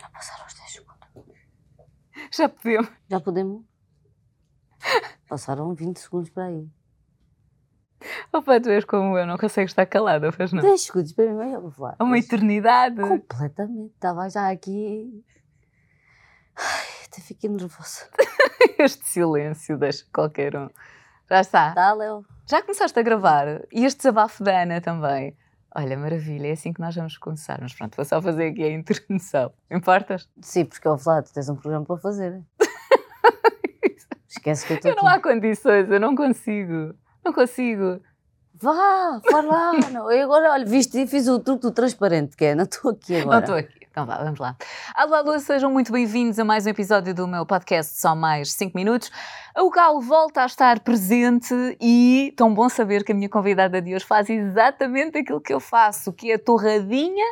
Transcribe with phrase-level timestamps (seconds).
[0.00, 0.98] Já passaram os 10 segundos.
[2.32, 2.90] Já podemos.
[3.08, 3.64] Já podemos?
[5.28, 6.68] Passaram 20 segundos para aí.
[8.32, 10.62] Opa, tu és como eu, não consegues estar calada, pois não?
[10.62, 11.96] 10 segundos para mim, eu vou falar.
[11.98, 13.00] Há uma eternidade.
[13.00, 13.92] Completamente.
[13.94, 15.24] Estava já aqui.
[16.56, 18.08] Ai, até fiquei nervosa.
[18.78, 20.68] Este silêncio deixa qualquer um.
[21.28, 21.74] Já está.
[21.74, 22.24] Tá, Léo?
[22.46, 23.62] Já começaste a gravar?
[23.72, 25.36] E este desabafo da Ana também.
[25.74, 27.58] Olha, maravilha, é assim que nós vamos começar.
[27.60, 29.52] Mas pronto, vou só fazer aqui a introdução.
[29.70, 30.28] Importas?
[30.40, 32.42] Sim, porque vou falar, tu tens um programa para fazer.
[34.28, 36.94] Esquece que eu estou Eu não há condições, eu não consigo.
[37.24, 38.00] Não consigo.
[38.60, 39.72] Vá, vai lá.
[39.92, 43.14] Não, eu agora, olha, viste, fiz o truque do transparente, que é, não estou aqui
[43.14, 43.36] agora.
[43.36, 43.77] Não estou aqui.
[43.90, 44.56] Então vá, vamos lá.
[44.94, 48.76] Alô, alô, sejam muito bem-vindos a mais um episódio do meu podcast Só Mais 5
[48.76, 49.10] Minutos.
[49.56, 53.94] O Galo volta a estar presente e tão bom saber que a minha convidada de
[53.94, 57.24] hoje faz exatamente aquilo que eu faço, que é a torradinha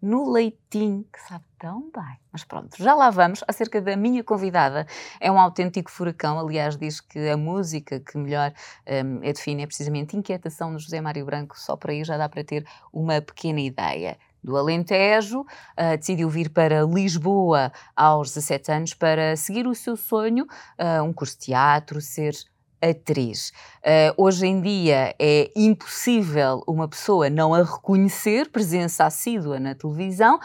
[0.00, 2.18] no leitinho, que sabe tão bem.
[2.32, 3.42] Mas pronto, já lá vamos.
[3.46, 4.86] Acerca da minha convidada,
[5.20, 6.38] é um autêntico furacão.
[6.38, 8.52] Aliás, diz que a música que melhor
[8.86, 11.58] um, é define é precisamente Inquietação no José Mário Branco.
[11.58, 14.16] Só por aí já dá para ter uma pequena ideia.
[14.42, 20.46] Do Alentejo, uh, decidiu vir para Lisboa aos 17 anos para seguir o seu sonho,
[20.78, 22.34] uh, um curso de teatro, ser
[22.80, 23.52] atriz.
[23.80, 30.38] Uh, hoje em dia é impossível uma pessoa não a reconhecer, presença assídua na televisão.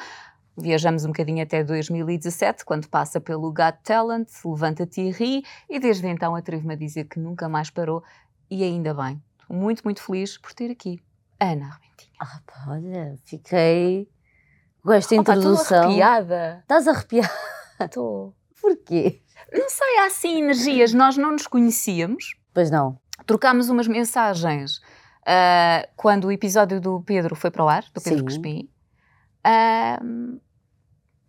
[0.57, 6.07] Viajamos um bocadinho até 2017, quando passa pelo Got Talent, Levanta-te e ri, e desde
[6.07, 8.03] então atrevo-me a dizer que nunca mais parou,
[8.51, 9.21] e ainda bem.
[9.49, 10.99] Muito, muito feliz por ter aqui
[11.43, 12.11] Ana Armentinha.
[12.19, 14.09] Ah, pá, olha, fiquei
[14.81, 15.61] com esta Opa, introdução.
[15.61, 16.59] Estou arrepiada.
[16.61, 17.33] Estás arrepiada?
[17.79, 18.35] Estou.
[18.61, 19.21] Porquê?
[19.51, 22.97] Não sei, há assim energias, nós não nos conhecíamos, Pois não.
[23.25, 24.81] trocámos umas mensagens
[25.25, 28.69] ah, quando o episódio do Pedro foi para o ar, do Pedro Sim.
[29.43, 29.99] Ah,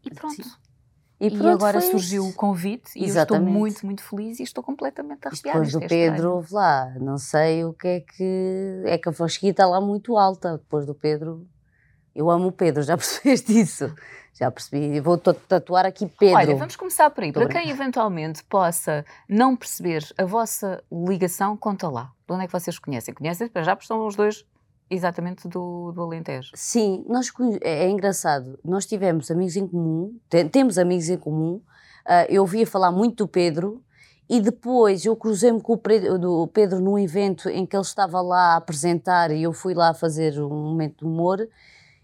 [0.04, 0.34] e pronto.
[0.42, 0.50] Sim.
[1.20, 2.32] E, pronto, agora surgiu isso.
[2.32, 3.52] o convite e eu estou Exatamente.
[3.52, 5.60] muito, muito feliz e estou completamente arrepiada.
[5.60, 6.34] depois do é Pedro, estranho.
[6.34, 8.82] houve lá, não sei o que é que.
[8.84, 10.58] É que a fasquia está lá muito alta.
[10.58, 11.46] Depois do Pedro.
[12.14, 13.94] Eu amo o Pedro, já percebeste isso?
[14.34, 14.98] Já percebi.
[15.00, 16.36] Vou ta- tatuar aqui Pedro.
[16.36, 17.32] Olha, vamos começar por aí.
[17.32, 22.10] Para quem eventualmente possa não perceber a vossa ligação, conta lá.
[22.26, 23.14] De onde é que vocês conhecem?
[23.14, 23.48] Conhecem?
[23.48, 24.44] Para já, porque são os dois
[24.94, 26.50] exatamente do, do Alentejo.
[26.54, 28.58] Sim, nós é, é engraçado.
[28.64, 31.60] Nós tivemos amigos em comum, te- temos amigos em comum.
[32.06, 33.82] Ah, eu ouvia falar muito do Pedro
[34.28, 38.54] e depois eu cruzei-me com o do Pedro num evento em que ele estava lá
[38.54, 41.46] a apresentar e eu fui lá fazer um momento de humor.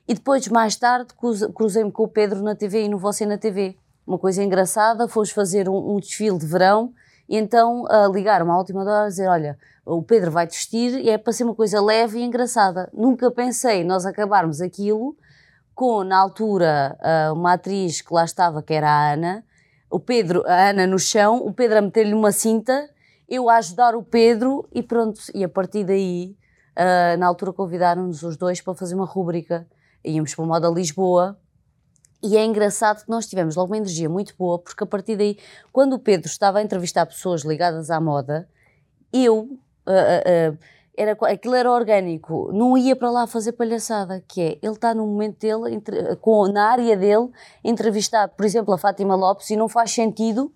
[0.09, 3.39] E depois, mais tarde, cruze- cruzei-me com o Pedro na TV e no Você na
[3.39, 3.77] TV.
[4.07, 6.93] Uma coisa engraçada, fomos fazer um, um desfile de verão
[7.31, 11.09] e então ah, ligaram-me à última hora a dizer: Olha, o Pedro vai vestir e
[11.09, 12.91] é para ser uma coisa leve e engraçada.
[12.93, 15.17] Nunca pensei nós acabarmos aquilo
[15.73, 19.45] com, na altura, ah, uma atriz que lá estava, que era a Ana,
[19.89, 22.91] o Pedro, a Ana no chão, o Pedro a meter-lhe uma cinta,
[23.29, 25.21] eu a ajudar o Pedro e pronto.
[25.33, 26.37] E a partir daí,
[26.75, 29.69] ah, na altura convidaram-nos os dois para fazer uma rúbrica.
[30.05, 31.39] Íamos para o Moda Lisboa.
[32.23, 35.39] E é engraçado que nós tivemos logo uma energia muito boa, porque a partir daí,
[35.73, 38.47] quando o Pedro estava a entrevistar pessoas ligadas à moda,
[39.13, 40.57] eu, ah, ah,
[40.97, 45.07] era, aquilo era orgânico, não ia para lá fazer palhaçada, que é, ele está no
[45.07, 47.31] momento dele, entre- com, na área dele,
[47.65, 50.53] entrevistar, por exemplo, a Fátima Lopes, e não faz sentido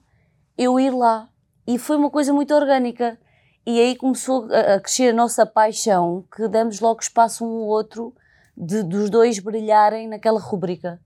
[0.59, 1.31] eu ir lá.
[1.67, 3.19] E foi uma coisa muito orgânica.
[3.67, 7.69] E aí começou a, a crescer a nossa paixão, que demos logo espaço um ao
[7.69, 8.15] outro,
[8.55, 11.01] de, dos dois brilharem naquela rubrica.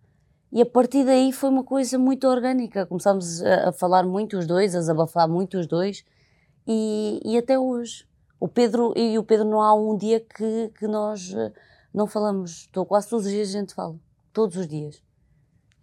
[0.51, 2.87] E a partir daí foi uma coisa muito orgânica.
[2.87, 6.05] Começámos a, a falar muito os dois, a desabafar muito os dois,
[6.67, 8.07] e, e até hoje.
[8.41, 11.53] O Pedro e o Pedro não há um dia que, que nós eh,
[11.93, 12.63] não falamos.
[12.63, 13.97] Estou quase todos os dias a gente fala.
[14.33, 15.03] Todos os dias.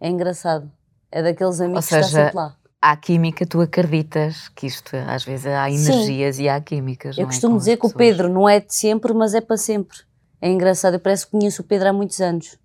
[0.00, 0.70] É engraçado.
[1.12, 2.56] É daqueles amigos que está seja, sempre lá.
[2.80, 5.74] Há química, tu acreditas que isto, às vezes, há Sim.
[5.74, 7.18] energias e há químicas.
[7.18, 7.92] Eu é, costumo as dizer que o.
[7.92, 9.98] Pedro não é de sempre, mas é para sempre.
[10.40, 10.94] É engraçado.
[10.94, 12.58] Eu parece que conheço o Pedro há muitos anos.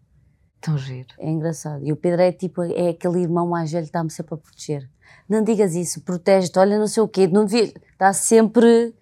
[0.62, 1.08] Tão giro.
[1.18, 1.84] É engraçado.
[1.84, 4.90] E o Pedro é tipo, é aquele irmão mais velho que está-me sempre a proteger.
[5.28, 7.74] Não digas isso, protege-te, olha não sei o quê, não devia.
[7.94, 8.94] Está sempre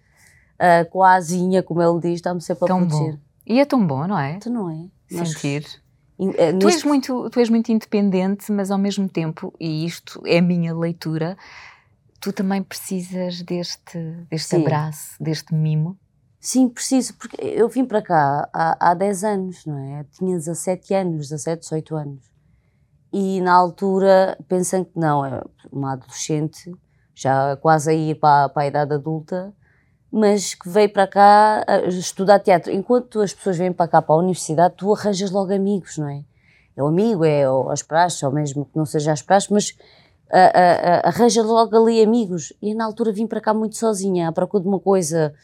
[0.58, 3.12] ah, com a asinha, como ele diz, está-me sempre a Tão proteger.
[3.14, 3.18] bom.
[3.46, 4.38] E é tão bom, não é?
[4.38, 4.86] Tu não é?
[5.24, 5.66] Sentir.
[6.36, 10.38] eh, Tu és, muito, tu és muito independente, mas ao mesmo tempo, e isto é
[10.38, 11.36] a minha leitura,
[12.20, 13.98] tu também precisas deste,
[14.30, 14.60] deste Sim.
[14.62, 15.98] abraço, deste mimo.
[16.40, 20.04] Sim, preciso, porque eu vim para cá há, há 10 anos, não é?
[20.04, 22.30] Tinha 17 anos, 17, 18 anos.
[23.12, 26.72] E na altura, pensando que não, é uma adolescente,
[27.14, 29.52] já quase a ir para, para a idade adulta,
[30.10, 32.72] mas que veio para cá a estudar teatro.
[32.72, 36.24] Enquanto as pessoas vêm para cá, para a universidade, tu arranjas logo amigos, não é?
[36.74, 39.76] é o amigo, é as praxes, ou mesmo que não seja as praxes, mas uh,
[40.32, 42.50] uh, arranja logo ali amigos.
[42.62, 45.34] E na altura vim para cá muito sozinha, à procura de uma coisa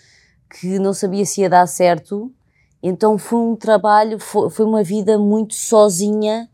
[0.48, 2.32] que não sabia se ia dar certo.
[2.82, 6.48] Então foi um trabalho, foi, foi uma vida muito sozinha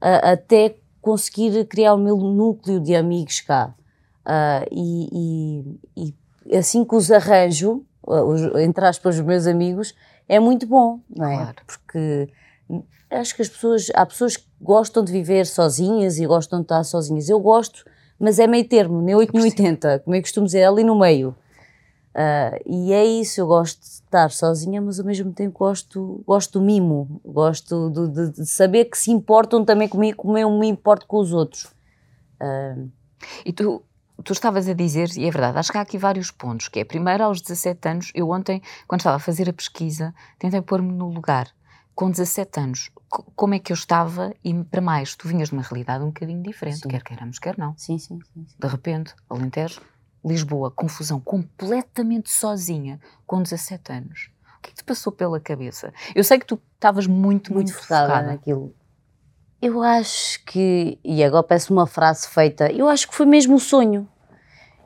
[0.00, 3.74] até conseguir criar o meu núcleo de amigos cá.
[4.70, 5.08] E,
[5.96, 6.14] e,
[6.46, 9.94] e, assim que os arranjo, os, entre aspas, os meus amigos,
[10.28, 11.36] é muito bom, não é?
[11.36, 11.56] Claro.
[11.66, 12.28] Porque
[13.10, 16.84] acho que as pessoas, há pessoas que gostam de viver sozinhas e gostam de estar
[16.84, 17.28] sozinhas.
[17.28, 17.84] Eu gosto,
[18.18, 20.98] mas é meio termo, nem 8 nem 80, como eu costumo dizer, é ali no
[20.98, 21.34] meio.
[22.14, 26.58] Uh, e é isso, eu gosto de estar sozinha, mas ao mesmo tempo gosto, gosto
[26.58, 30.66] do mimo, gosto de, de, de saber que se importam também comigo como eu me
[30.66, 31.64] importo com os outros.
[32.40, 32.90] Uh,
[33.44, 33.82] e tu,
[34.24, 36.84] tu estavas a dizer, e é verdade, acho que há aqui vários pontos, que é,
[36.84, 41.08] primeiro, aos 17 anos, eu ontem, quando estava a fazer a pesquisa, tentei pôr-me no
[41.08, 41.48] lugar.
[41.94, 45.62] Com 17 anos, como é que eu estava e, para mais, tu vinhas de uma
[45.62, 46.88] realidade um bocadinho diferente, sim.
[46.88, 47.74] quer queiramos, quer não.
[47.76, 48.56] Sim, sim, sim, sim.
[48.56, 49.80] De repente, Alentejo,
[50.24, 54.30] Lisboa, confusão, completamente sozinha, com 17 anos.
[54.58, 55.92] O que é que te passou pela cabeça?
[56.14, 58.74] Eu sei que tu estavas muito, muito, muito focada, focada naquilo.
[59.60, 63.60] Eu acho que, e agora peço uma frase feita, eu acho que foi mesmo o
[63.60, 64.08] sonho.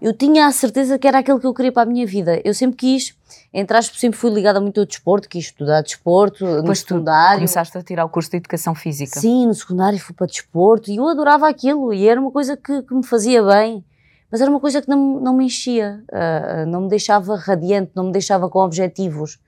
[0.00, 2.40] Eu tinha a certeza que era aquilo que eu queria para a minha vida.
[2.44, 3.16] Eu sempre quis,
[3.54, 7.36] entre aspas, sempre fui ligada muito ao desporto, quis estudar desporto, no pois secundário.
[7.36, 9.20] começaste a tirar o curso de Educação Física.
[9.20, 12.82] Sim, no secundário fui para desporto e eu adorava aquilo e era uma coisa que,
[12.82, 13.84] que me fazia bem.
[14.32, 18.04] Mas era uma coisa que não, não me enchia, uh, não me deixava radiante, não
[18.04, 19.38] me deixava com objetivos.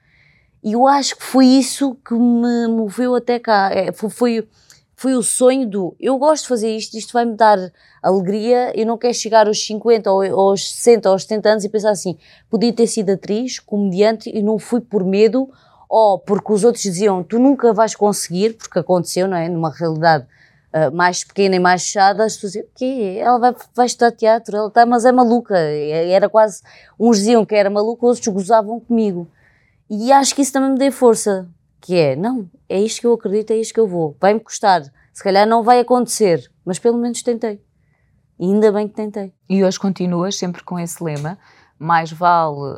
[0.63, 3.71] E eu acho que foi isso que me moveu até cá.
[3.73, 4.49] É, foi, foi
[4.97, 7.59] foi o sonho do eu gosto de fazer isto, isto vai-me dar
[8.03, 11.69] alegria, eu não quero chegar aos 50 ou aos 60 ou aos 70 anos e
[11.69, 12.17] pensar assim,
[12.49, 15.51] podia ter sido atriz, comediante e não fui por medo
[15.89, 19.49] ou porque os outros diziam tu nunca vais conseguir, porque aconteceu, não é?
[19.49, 20.27] Numa realidade
[20.75, 23.17] uh, mais pequena e mais fechada, as pessoas diziam, o quê?
[23.21, 25.57] Ela vai, vai estudar teatro, ela está, mas é maluca.
[25.57, 26.63] Era quase,
[26.99, 29.29] uns diziam que era maluca, outros gozavam comigo.
[29.89, 31.49] E acho que isso também me deu força,
[31.81, 34.17] que é, não, é isto que eu acredito, é isto que eu vou.
[34.21, 34.83] Vai-me custar,
[35.13, 37.63] se calhar não vai acontecer, mas pelo menos tentei.
[38.39, 39.33] E ainda bem que tentei.
[39.49, 41.39] E hoje continuas sempre com esse lema,
[41.79, 42.77] mais vale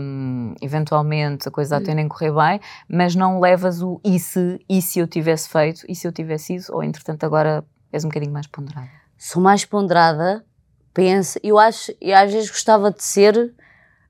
[0.00, 4.80] hum, eventualmente a coisa até nem correr bem, mas não levas o e se, e
[4.80, 8.32] se eu tivesse feito, e se eu tivesse isso, ou entretanto agora és um bocadinho
[8.32, 8.88] mais ponderada?
[9.18, 10.44] Sou mais ponderada,
[10.94, 13.54] penso, eu acho, eu às vezes gostava de ser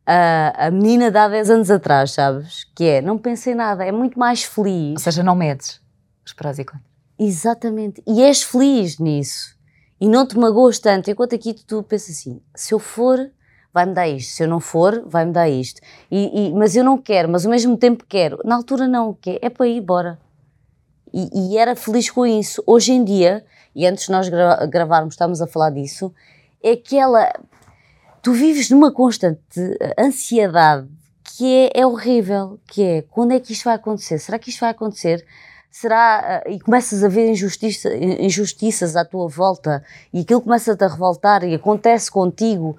[0.06, 2.65] a, a menina de há 10 anos atrás, sabes?
[2.75, 4.93] Que é, não pensei nada, é muito mais feliz.
[4.93, 5.81] Ou seja, não medes
[6.27, 6.85] os prós e contras.
[7.19, 8.03] Exatamente.
[8.06, 9.56] E és feliz nisso.
[9.99, 11.11] E não te magoas tanto.
[11.11, 13.31] Enquanto aqui tu, pensas assim, se eu for,
[13.76, 14.32] vai-me dar isto.
[14.32, 15.82] Se eu não for, vai-me dar isto.
[16.11, 18.38] E, e, mas eu não quero, mas ao mesmo tempo quero.
[18.43, 20.19] Na altura não, que é, para ir, bora.
[21.12, 22.62] E, e, era feliz com isso.
[22.67, 23.44] Hoje em dia,
[23.75, 26.11] e antes de nós gra gravarmos, estávamos a falar disso,
[26.62, 27.31] é aquela
[28.23, 29.61] tu vives numa constante
[29.99, 30.88] ansiedade
[31.23, 34.19] que é, é, horrível, que é quando é que isto vai acontecer?
[34.19, 35.23] Será que isto vai acontecer?
[35.70, 39.84] Será, uh, e começas a ver injustiça, injustiças à tua volta
[40.14, 42.78] e aquilo começa-te a revoltar e acontece contigo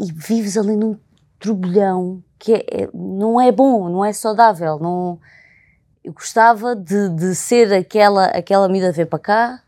[0.00, 0.98] e vives ali num
[1.38, 5.20] turbilhão que é, é, não é bom, não é saudável, não...
[6.02, 9.62] Eu gostava de, de ser aquela, aquela amiga ver para cá,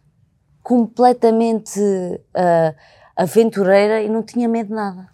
[0.62, 1.78] completamente...
[1.78, 2.74] Uh,
[3.16, 5.08] aventureira e não tinha medo de nada.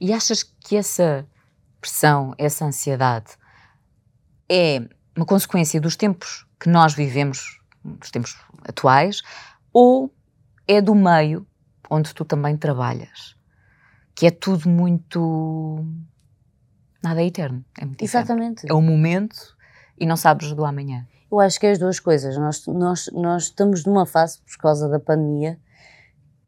[0.00, 1.26] E achas que essa
[1.80, 3.36] pressão, essa ansiedade
[4.48, 4.82] é
[5.16, 9.22] uma consequência dos tempos que nós vivemos, dos tempos atuais,
[9.72, 10.12] ou
[10.66, 11.46] é do meio
[11.88, 13.36] onde tu também trabalhas?
[14.18, 15.86] Que é tudo muito.
[17.00, 17.64] Nada é eterno.
[17.80, 18.68] É muito Exatamente.
[18.68, 19.56] É o momento
[19.96, 21.06] e não sabes do amanhã.
[21.30, 22.36] Eu acho que é as duas coisas.
[22.36, 25.56] Nós, nós, nós estamos numa fase, por causa da pandemia,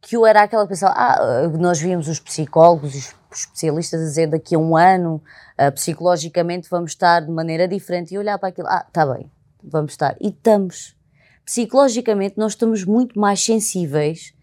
[0.01, 2.93] que eu era aquela pessoa, ah, nós víamos os psicólogos,
[3.31, 5.23] os especialistas a dizer daqui a um ano,
[5.57, 9.31] uh, psicologicamente vamos estar de maneira diferente, e olhar para aquilo, ah, está bem,
[9.63, 10.17] vamos estar.
[10.21, 10.97] E estamos.
[11.45, 14.35] Psicologicamente nós estamos muito mais sensíveis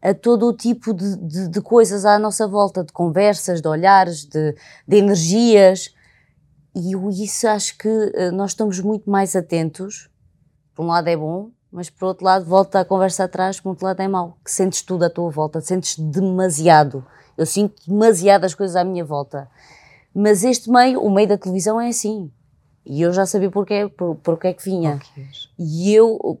[0.00, 4.24] a todo o tipo de, de, de coisas à nossa volta, de conversas, de olhares,
[4.24, 4.54] de,
[4.86, 5.94] de energias,
[6.74, 10.08] e eu, isso acho que uh, nós estamos muito mais atentos,
[10.74, 13.84] por um lado é bom, mas por outro lado volta a conversa atrás, por outro
[13.84, 17.04] lado é mau, que sentes tudo à tua volta, sentes demasiado.
[17.36, 19.48] Eu sinto demasiadas coisas à minha volta.
[20.14, 22.30] Mas este meio, o meio da televisão é assim.
[22.84, 24.96] E eu já sabia porquê, por, porquê é que vinha.
[24.96, 25.26] Okay.
[25.58, 26.40] E eu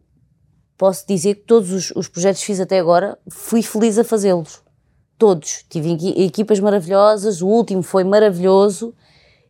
[0.78, 4.62] posso dizer que todos os, os projetos que fiz até agora, fui feliz a fazê-los.
[5.18, 5.64] Todos.
[5.68, 5.92] Tive
[6.24, 8.94] equipas maravilhosas, o último foi maravilhoso.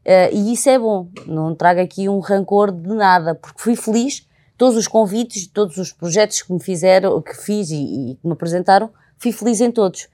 [0.04, 1.08] Uh, e isso é bom.
[1.26, 5.92] Não trago aqui um rancor de nada, porque fui feliz todos os convites, todos os
[5.92, 10.08] projetos que me fizeram, que fiz e, e que me apresentaram, fui feliz em todos.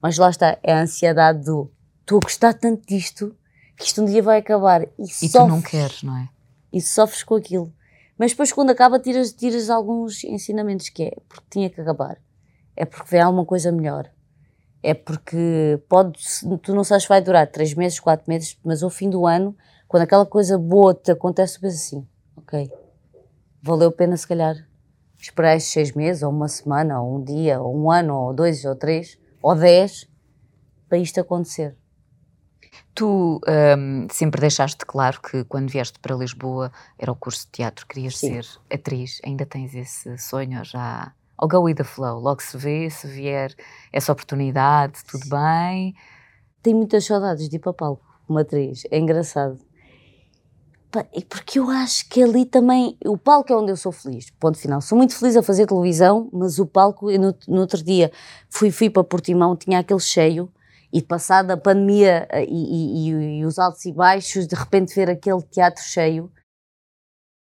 [0.00, 3.34] Mas lá está, é a ansiedade do estou a gostar tanto disto
[3.76, 4.82] que isto um dia vai acabar.
[4.82, 6.28] E, E sofres, tu não queres, não é?
[6.72, 7.72] e sofres com aquilo.
[8.20, 12.20] Mas depois, quando acaba, tiras, tiras alguns ensinamentos que é porque tinha que acabar.
[12.76, 14.10] É porque vem alguma coisa melhor.
[14.82, 16.20] É porque pode,
[16.62, 19.56] tu não sabes se vai durar três meses, quatro meses, mas ao fim do ano,
[19.88, 22.70] quando aquela coisa boa te acontece, tu pensas assim, ok,
[23.62, 24.54] valeu a pena se calhar
[25.18, 28.66] esperar esses seis meses, ou uma semana, ou um dia, ou um ano, ou dois,
[28.66, 30.06] ou três, ou dez,
[30.90, 31.74] para isto acontecer.
[32.94, 37.86] Tu hum, sempre deixaste claro que quando vieste para Lisboa era o curso de teatro,
[37.86, 38.42] querias Sim.
[38.42, 39.20] ser atriz.
[39.24, 41.12] Ainda tens esse sonho já?
[41.38, 43.54] Ou go with the flow, logo se vê, se vier
[43.92, 45.94] essa oportunidade, tudo bem.
[46.62, 49.58] Tenho muitas saudades de ir para palco, como atriz, é engraçado.
[51.28, 54.80] Porque eu acho que ali também, o palco é onde eu sou feliz, ponto final.
[54.80, 58.10] Sou muito feliz a fazer televisão, mas o palco, eu no, no outro dia
[58.50, 60.52] fui, fui para Portimão, tinha aquele cheio,
[60.92, 65.08] e passada a pandemia eh, e, e- e- os altos e baixos, de repente ver
[65.10, 66.30] aquele teatro cheio.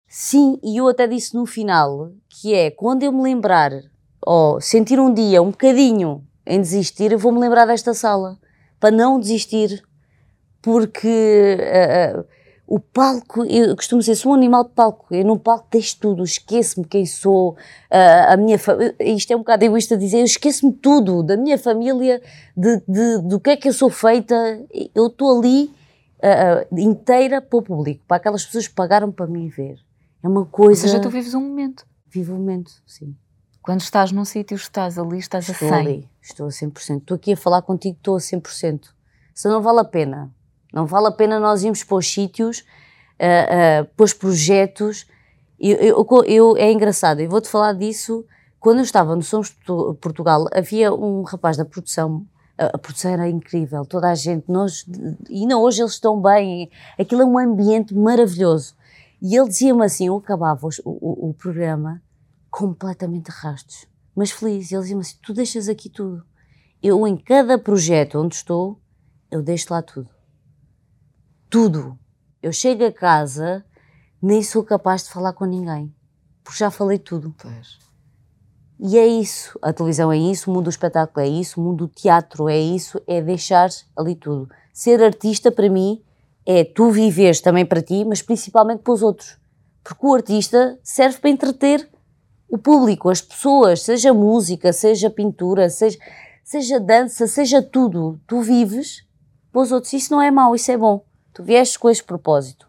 [0.09, 3.71] Sim, e eu até disse no final, que é, quando eu me lembrar,
[4.25, 8.37] ou sentir um dia um bocadinho em desistir, eu vou-me lembrar desta sala,
[8.79, 9.83] para não desistir,
[10.61, 12.25] porque ah, ah,
[12.67, 16.21] o palco, eu costumo dizer, sou um animal de palco, eu no palco deixo tudo,
[16.23, 17.55] esqueço-me quem sou,
[17.89, 18.59] ah, a minha
[18.99, 22.21] isto é um bocado egoísta dizer, eu esqueço-me tudo, da minha família,
[22.57, 24.35] de, de- do que é que eu sou feita,
[24.93, 25.73] eu estou ali
[26.21, 29.77] ah, inteira para o público, para aquelas pessoas que pagaram para me ver.
[30.21, 30.81] É uma Ou coisa.
[30.81, 31.85] seja, tu vives um momento.
[32.09, 33.15] Vivo o momento, sim.
[33.61, 35.79] Quando estás num sítio, estás ali, estás Estou a 100.
[35.79, 36.97] ali, estou a 100%.
[36.97, 38.81] Estou aqui a falar contigo, estou a 100%.
[39.35, 40.31] Se não vale a pena.
[40.77, 42.63] Não vale a pena nós irmos para os sítios,
[43.19, 45.07] ah, ah, para os projetos.
[45.59, 48.23] Eu, eu- eu- é engraçado, eu vou-te falar disso.
[48.59, 52.23] Quando eu estava no Sons de Portu- Portugal, havia um rapaz da produção,
[52.55, 54.85] a, a produção era incrível, toda a gente, nós,
[55.27, 56.69] e ainda hoje eles estão bem,
[56.99, 58.75] aquilo é um ambiente maravilhoso.
[59.19, 61.99] E ele dizia-me assim, eu acabava o, o- o programa
[62.51, 64.71] completamente rastos, mas feliz.
[64.71, 66.23] Ele dizia-me assim, tu deixas aqui tudo.
[66.83, 68.79] Eu em cada projeto onde estou,
[69.31, 70.09] eu deixo lá tudo.
[71.49, 71.97] Tudo.
[72.43, 73.63] Eu chego a casa,
[74.21, 75.93] nem sou capaz de falar com ninguém,
[76.43, 77.33] porque já falei tudo.
[77.41, 77.77] Pois.
[78.79, 81.87] E é isso, a televisão é isso, o mundo do espetáculo é isso, o mundo
[81.87, 84.49] do teatro é isso, é deixar ali tudo.
[84.73, 86.03] Ser artista para mim
[86.45, 89.37] é tu viveres também para ti, mas principalmente para os outros.
[89.83, 91.89] Porque o artista serve para entreter
[92.49, 95.97] o público, as pessoas, seja música, seja pintura, seja,
[96.43, 98.19] seja dança, seja tudo.
[98.27, 99.07] Tu vives
[99.51, 99.93] para os outros.
[99.93, 101.06] Isso não é mau, isso é bom.
[101.37, 102.67] Tu vieste com este propósito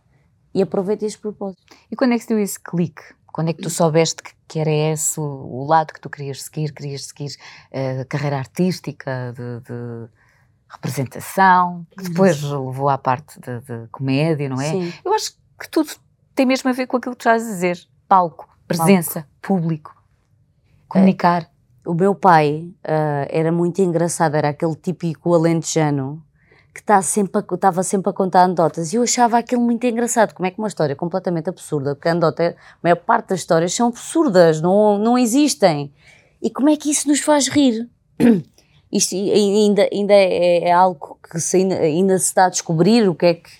[0.52, 1.62] e aproveita este propósito.
[1.90, 3.02] E quando é que se deu esse clique?
[3.32, 6.74] Quando é que tu soubeste que, era esse o, lado que tu querias seguir?
[6.74, 7.34] Querias seguir
[7.70, 10.10] eh, a carreira artística, de, de
[10.68, 14.70] representação, que depois levou à parte de, de comédia, não é?
[14.70, 14.92] Sim.
[15.02, 15.90] Eu acho que tudo
[16.34, 17.78] tem mesmo a ver com aquilo que tu estás a dizer.
[18.06, 19.96] Palco, presença, público,
[20.86, 21.50] comunicar.
[21.86, 26.22] O meu pai ah, era muito engraçado, era aquele típico alentejano
[26.78, 30.32] que tá sempre a- estava sempre a contar anedotas e eu achava aquilo muito engraçado.
[30.32, 33.74] Como é que uma história completamente absurda, porque a anedota, a maior parte das histórias
[33.74, 35.92] são absurdas, não, não existem.
[36.40, 37.88] E como é que isso nos faz rir?
[38.92, 43.26] Isto ainda, ainda é, é algo que se ainda, se está a descobrir o que
[43.26, 43.50] é que,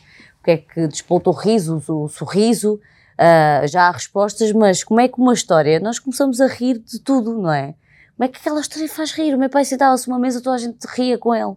[0.41, 2.81] o que, é que despolta o riso, o, o sorriso.
[3.19, 7.01] Ah, já há respostas, mas como é que uma história, nós começamos a rir de
[7.01, 7.75] tudo, não é?
[8.17, 9.35] Como é que aquela história faz rir?
[9.35, 11.55] O meu pai sentava-se numa mesa, toda a gente ria com ele.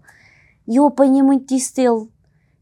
[0.67, 2.09] E eu apanhei muito disso dele.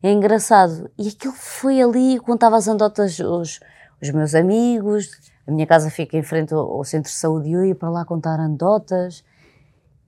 [0.02, 0.90] É engraçado.
[0.98, 3.60] E aquilo foi ali, contava as anedotas aos,
[4.02, 5.10] aos meus amigos.
[5.46, 7.90] A minha casa fica em frente ao, ao centro de saúde e eu ia para
[7.90, 9.24] lá contar anedotas.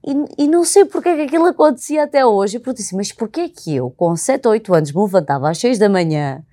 [0.04, 2.56] E, e não sei porque é que aquilo acontecia até hoje.
[2.56, 5.50] Eu perguntei assim, mas porquê é que eu, com 7 ou 8 anos, me levantava
[5.50, 6.44] às 6 da manhã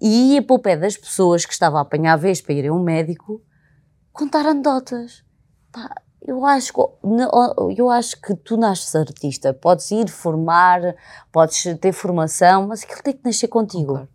[0.00, 2.68] e ia para o pé das pessoas que estavam a apanhar a vez para ir
[2.68, 3.42] a um médico
[4.12, 5.24] contar anedotas?
[5.70, 5.90] Pá,
[6.26, 6.80] eu acho, que,
[7.80, 10.94] eu acho que tu nasces artista, podes ir formar,
[11.32, 14.06] podes ter formação, mas aquilo tem que nascer contigo.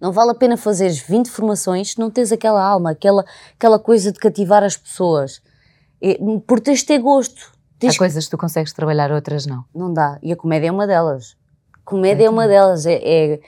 [0.00, 4.12] Não vale a pena fazeres 20 formações se não tens aquela alma, aquela, aquela coisa
[4.12, 5.40] de cativar as pessoas.
[6.00, 7.52] E, por teres de ter gosto.
[7.78, 9.64] Tens Há coisas que tu consegues trabalhar, outras não.
[9.74, 10.18] não dá.
[10.22, 11.36] E a comédia é uma delas.
[11.84, 12.84] Comédia é uma delas.
[12.84, 13.40] É, é-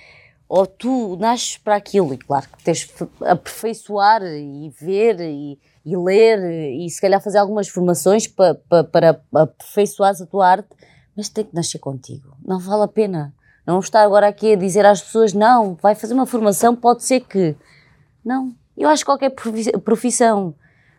[0.49, 2.93] ou tu nasces para aquilo, e claro que tens de
[3.27, 6.39] aperfeiçoar e ver e, e ler
[6.73, 10.69] e se calhar fazer algumas formações pa, pa, para aperfeiçoares a tua arte,
[11.17, 12.37] mas tem que nascer contigo.
[12.45, 13.35] Não vale a pena.
[13.67, 17.21] Não estar agora aqui a dizer às pessoas, não, vai fazer uma formação, pode ser
[17.21, 17.57] que.
[18.25, 19.31] Não, Eu acho que qualquer
[19.81, 20.55] profissão,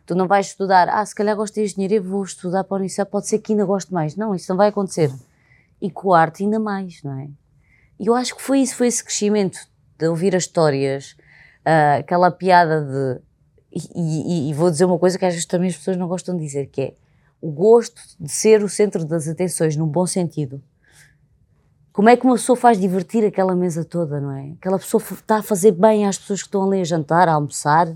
[0.06, 3.10] tu não vais estudar, ah, se calhar gosto de engenharia, vou estudar para a universidade,
[3.10, 4.16] pode ser que ainda goste mais.
[4.16, 5.12] Não, isso não vai acontecer.
[5.82, 7.28] E com a arte ainda mais, não é?
[8.00, 9.60] E eu acho que foi isso, foi esse crescimento
[9.98, 11.16] de ouvir as histórias,
[11.66, 13.22] uh, aquela piada de.
[13.76, 16.38] E, e, e, vou dizer uma coisa que às vezes também as pessoas não gostam
[16.38, 16.94] de dizer, que é
[17.42, 20.64] o gosto de ser o centro das atenções, num bom sentido.
[21.92, 24.52] Como é que uma pessoa faz divertir aquela mesa toda, não é?
[24.52, 27.94] Aquela pessoa está a fazer bem às pessoas que estão ali a jantar, a almoçar,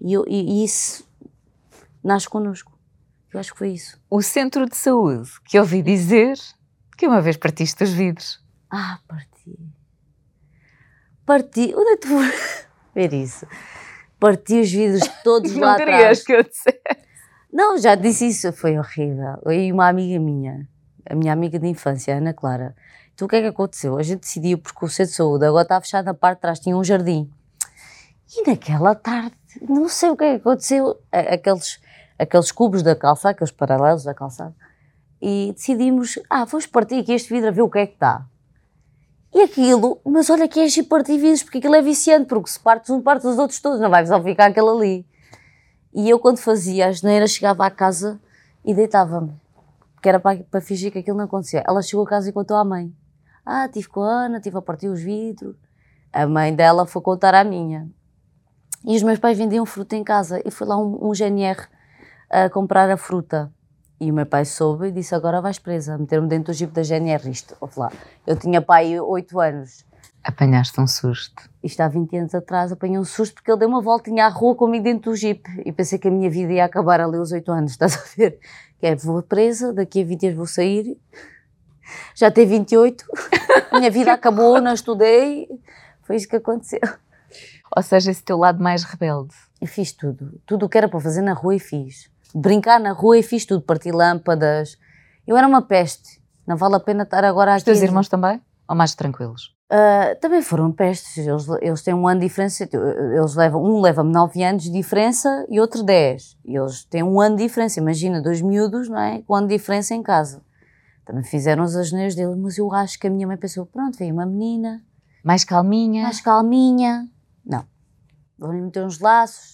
[0.00, 1.04] e, eu, e, isso
[2.02, 2.72] nasce connosco.
[3.32, 4.00] Eu acho que foi isso.
[4.08, 6.38] O centro de saúde, que ouvi dizer
[6.96, 8.40] que uma vez partiste os vidros.
[8.70, 9.58] Ah, parti.
[11.26, 11.74] Parti.
[11.76, 12.18] Onde é que tu
[12.94, 13.46] ver isso?
[14.24, 15.90] Parti os vidros todos lá atrás.
[15.90, 16.80] Não querias que eu dissesse.
[17.52, 19.36] Não, já disse isso, foi horrível.
[19.44, 20.66] Eu e uma amiga minha,
[21.10, 22.74] a minha amiga de infância, Ana Clara.
[23.12, 23.98] Então o que é que aconteceu?
[23.98, 26.58] A gente decidiu, porque o centro de saúde agora está fechado na parte de trás,
[26.58, 27.30] tinha um jardim.
[28.34, 31.78] E naquela tarde, não sei o que é que aconteceu, aqueles,
[32.18, 34.54] aqueles cubos da calçada, aqueles paralelos da calçada,
[35.20, 38.24] e decidimos, ah, vamos partir aqui este vidro a ver o que é que está.
[39.34, 43.02] E aquilo, mas olha que é vidros, porque aquilo é viciante, porque se partes um,
[43.02, 45.06] partes os outros todos, não vai só ficar aquele ali.
[45.92, 48.20] E eu, quando fazia a geneira, chegava à casa
[48.64, 49.32] e deitava-me,
[50.00, 51.64] que era para, para fingir que aquilo não acontecia.
[51.66, 52.94] Ela chegou a casa e contou à mãe:
[53.44, 55.56] Ah, tive com a Ana, tive a partir os vidros.
[56.12, 57.90] A mãe dela foi contar à minha.
[58.84, 61.66] E os meus pais vendiam fruta em casa e foi lá um, um GNR
[62.30, 63.52] a comprar a fruta.
[64.00, 66.82] E o meu pai soube e disse: Agora vais presa, meter-me dentro do jipe da
[66.82, 67.30] GNR.
[67.30, 67.92] Isto, lá.
[68.26, 69.84] Eu tinha pai 8 anos.
[70.22, 71.48] Apanhaste um susto.
[71.62, 74.54] Isto há 20 anos atrás, apanhei um susto porque ele deu uma voltinha à rua
[74.54, 75.48] comigo dentro do jipe.
[75.64, 78.38] E pensei que a minha vida ia acabar ali aos 8 anos, estás a ver?
[78.78, 80.98] Que é, vou presa, daqui a 20 anos vou sair.
[82.14, 83.04] Já tenho 28,
[83.74, 85.46] minha vida acabou, não estudei.
[86.02, 86.80] Foi isso que aconteceu.
[87.76, 89.34] Ou seja, esse teu lado mais rebelde.
[89.60, 90.40] Eu fiz tudo.
[90.46, 93.46] Tudo o que era para fazer na rua e fiz brincar na rua e fiz
[93.46, 94.76] tudo, parti lâmpadas.
[95.26, 96.22] Eu era uma peste.
[96.46, 97.58] Não vale a pena estar agora aqui.
[97.58, 98.40] Os teus irmãos também?
[98.68, 99.54] Ou mais tranquilos?
[99.70, 101.26] Uh, também foram pestes.
[101.26, 102.68] Eles, eles têm um ano de diferença.
[102.70, 106.36] Eles levam, um leva-me 9 anos de diferença e outro 10.
[106.44, 107.80] E eles têm um ano de diferença.
[107.80, 109.22] Imagina, dois miúdos, não é?
[109.22, 110.42] Com um ano de diferença em casa.
[111.06, 114.12] Também fizeram os ageneiros deles, mas eu acho que a minha mãe pensou: pronto, veio
[114.12, 114.82] uma menina.
[115.22, 116.02] Mais calminha.
[116.02, 117.08] Mais calminha.
[117.44, 117.64] Não
[118.38, 119.53] vão-lhe meter uns laços.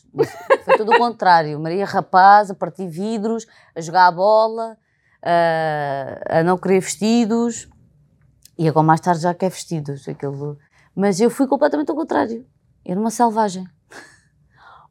[0.64, 1.59] Foi tudo o contrário.
[1.61, 4.77] Maria Rapaz a partir vidros, a jogar a bola,
[5.23, 7.68] a, a não querer vestidos.
[8.59, 10.09] E agora mais tarde já quer vestidos.
[10.09, 10.59] Aquilo.
[10.94, 12.46] Mas eu fui completamente ao contrário.
[12.85, 13.66] Era uma selvagem.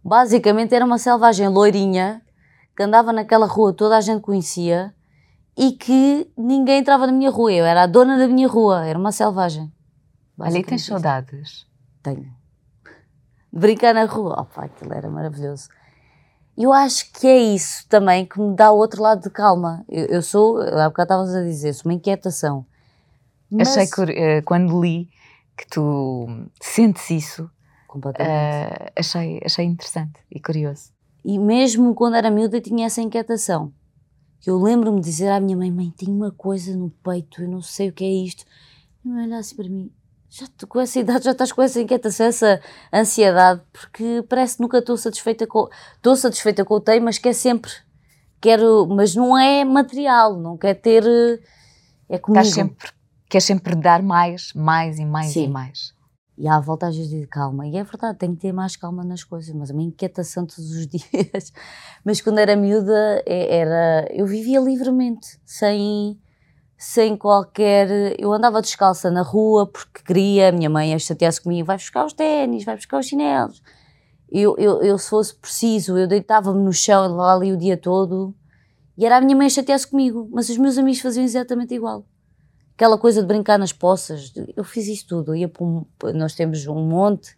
[0.04, 2.22] Basicamente era uma selvagem loirinha
[2.76, 4.94] que andava naquela rua, toda a gente conhecia
[5.58, 7.52] e que ninguém entrava na minha rua.
[7.52, 9.72] Eu era a dona da minha rua, era uma selvagem.
[10.40, 11.68] Ali tens saudades?
[12.02, 12.39] Tenho
[13.52, 14.42] de brincar na rua.
[14.42, 15.70] Opa, aquilo era maravilhoso.
[16.58, 19.86] Eu acho que é isso também que me dá o outro lado de calma.
[19.88, 22.66] Eu, eu sou, há bocado estavas a dizer, sou uma inquietação.
[23.50, 23.70] Mas...
[23.70, 25.10] Achei que uh, quando li
[25.56, 26.28] que tu
[26.62, 27.50] sentes isso,
[27.96, 30.92] uh, achei, achei interessante e curioso.
[31.24, 33.74] E mesmo quando era miúda eu tinha essa inquietação.
[34.46, 37.62] Eu lembro-me de dizer à minha mãe, mãe, tenho uma coisa no peito, eu não
[37.62, 38.46] sei o que é isto.
[39.04, 39.92] E ela olhasse para mim,
[40.30, 42.62] já com essa idade já estás com essa inquietação, essa
[42.94, 47.34] ansiedade, porque parece que nunca estou satisfeita com estou satisfeita com o tema, mas quer
[47.34, 47.72] sempre
[48.40, 51.04] quero, mas não é material, não quer ter
[52.08, 52.42] é comigo.
[52.42, 52.92] Estás sempre,
[53.30, 55.46] quer sempre dar mais, mais e mais Sim.
[55.46, 55.94] e mais.
[56.38, 59.04] E à volta às vezes digo calma, e é verdade, tenho que ter mais calma
[59.04, 61.52] nas coisas, mas é uma inquietação todos os dias.
[62.04, 66.18] Mas quando era miúda, é, era, eu vivia livremente, sem
[66.80, 68.16] sem qualquer.
[68.18, 72.14] Eu andava descalça na rua porque queria, minha mãe a chatear-se comigo: vai buscar os
[72.14, 73.62] ténis, vai buscar os chinelos.
[74.32, 78.34] Eu, eu, eu se fosse preciso, eu deitava-me no chão ali o dia todo
[78.98, 82.06] e era a minha mãe a chatear-se comigo, mas os meus amigos faziam exatamente igual.
[82.76, 85.36] Aquela coisa de brincar nas poças, eu fiz isso tudo.
[85.36, 87.36] Ia um, nós temos um monte,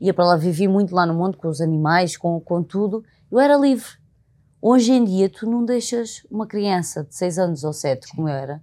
[0.00, 3.02] ia para lá, vivi muito lá no monte com os animais, com, com tudo.
[3.30, 3.88] Eu era livre.
[4.62, 8.34] Hoje em dia, tu não deixas uma criança de 6 anos ou 7, como eu
[8.34, 8.62] era,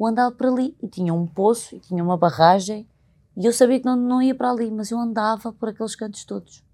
[0.00, 2.88] eu andava por ali e tinha um poço e tinha uma barragem
[3.36, 6.24] e eu sabia que não, não ia para ali, mas eu andava por aqueles cantos
[6.24, 6.64] todos.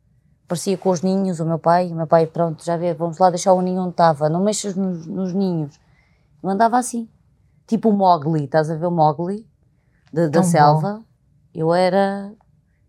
[0.46, 3.28] Parecia com os ninhos, o meu pai, o meu pai, pronto, já vê, vamos lá
[3.30, 5.78] deixar o ninho onde estava, não mexas nos, nos ninhos.
[6.40, 7.08] Eu andava assim,
[7.66, 9.44] tipo o Mowgli, estás a ver o Mowgli
[10.12, 10.94] da, da selva?
[10.94, 11.04] Bom.
[11.52, 12.32] Eu era,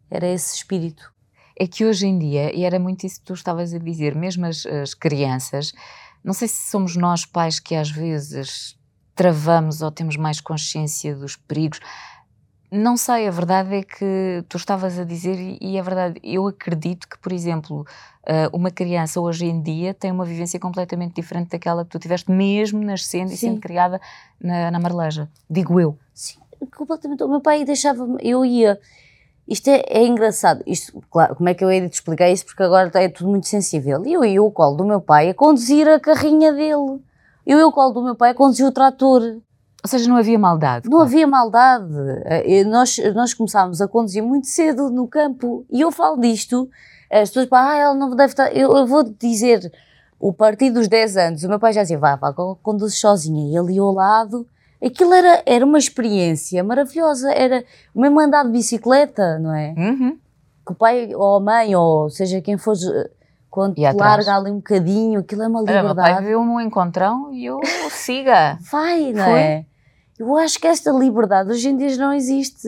[0.09, 1.11] era esse espírito.
[1.59, 4.45] É que hoje em dia, e era muito isso que tu estavas a dizer, mesmo
[4.45, 5.73] as, as crianças,
[6.23, 8.76] não sei se somos nós pais que às vezes
[9.17, 11.79] travamos ou temos mais consciência dos perigos.
[12.71, 17.07] Não sei, a verdade é que tu estavas a dizer, e é verdade, eu acredito
[17.07, 17.85] que, por exemplo,
[18.23, 22.29] uh, uma criança hoje em dia tem uma vivência completamente diferente daquela que tu tiveste,
[22.29, 23.35] mesmo nascendo Sim.
[23.35, 24.01] e sendo criada
[24.39, 25.97] na, na Marleja, digo eu.
[26.13, 26.39] Sim,
[26.75, 27.23] completamente.
[27.23, 28.77] O meu pai deixava-me, eu ia.
[29.47, 30.61] Isto é, é, engraçado.
[30.67, 32.45] Isto, claro, como é que eu ia te explicar isso?
[32.45, 34.05] Porque agora é tudo muito sensível.
[34.05, 36.99] Eu ia o colo do meu pai a conduzir a carrinha dele.
[37.47, 39.21] Eu o colo do meu pai a conduzir o trator.
[39.21, 40.89] Ou seja, não havia maldade.
[40.89, 41.05] Não claro.
[41.05, 41.93] havia maldade.
[42.25, 45.65] Eh, nós, nós começámos a conduzir muito cedo no campo.
[45.71, 46.69] E eu falo disto,
[47.09, 48.53] as pessoas, pá, ah, ela não deve estar.
[48.53, 49.71] Eu, eu vou dizer,
[50.19, 53.47] o partir dos 10 anos, o meu pai já dizia, vá, vá, conduz sozinha.
[53.47, 54.45] E ia ao lado.
[54.83, 57.31] Aquilo era, era uma experiência maravilhosa.
[57.31, 57.63] Era
[57.95, 59.73] o mesmo andar de bicicleta, não é?
[59.77, 60.17] Uhum.
[60.65, 62.75] Que o pai ou a mãe, ou seja quem for,
[63.49, 65.87] quando te larga ali um bocadinho, aquilo é uma liberdade.
[65.87, 68.57] Olha, meu pai viu-me um encontrão e eu siga.
[68.71, 69.39] Vai, não Foi?
[69.39, 69.65] é?
[70.19, 72.67] Eu acho que esta liberdade hoje em dia não existe.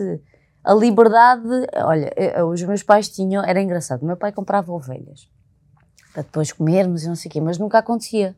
[0.63, 5.28] A liberdade, olha, eh, os meus pais tinham, era engraçado, o meu pai comprava ovelhas
[6.13, 8.36] para depois comermos e não sei o quê, mas nunca acontecia.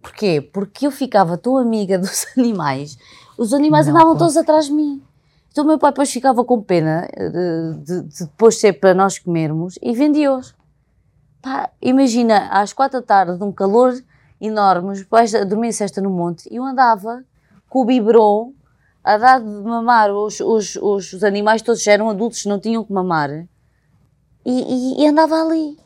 [0.00, 0.40] Porquê?
[0.40, 2.98] Porque eu ficava tão amiga dos animais,
[3.36, 5.02] os animais não, andavam todos atrás de mim.
[5.50, 9.18] Então o meu pai depois ficava com pena de, de, de depois ser para nós
[9.18, 10.54] comermos e vendia-os.
[11.80, 13.94] Imagina, às quatro da tarde, de um calor
[14.40, 17.24] enorme, os pais dormiam cesta no monte e eu andava
[17.68, 18.52] com o biberon
[19.02, 22.82] a dar de mamar, os, os, os, os animais todos já eram adultos, não tinham
[22.84, 23.46] que mamar, e,
[24.44, 25.78] e, e, andava ali.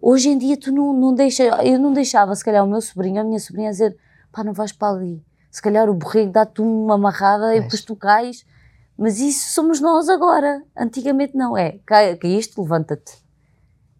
[0.00, 3.20] Hoje em dia tu não, não deixa, eu não deixava se calhar o meu sobrinho,
[3.20, 3.96] a minha sobrinha a dizer,
[4.32, 7.94] pá não vais para ali, se calhar o borrego dá-te uma amarrada e depois tu
[7.94, 8.44] cais,
[8.96, 11.78] mas isso somos nós agora, antigamente não, é,
[12.20, 13.21] caíste, levanta-te.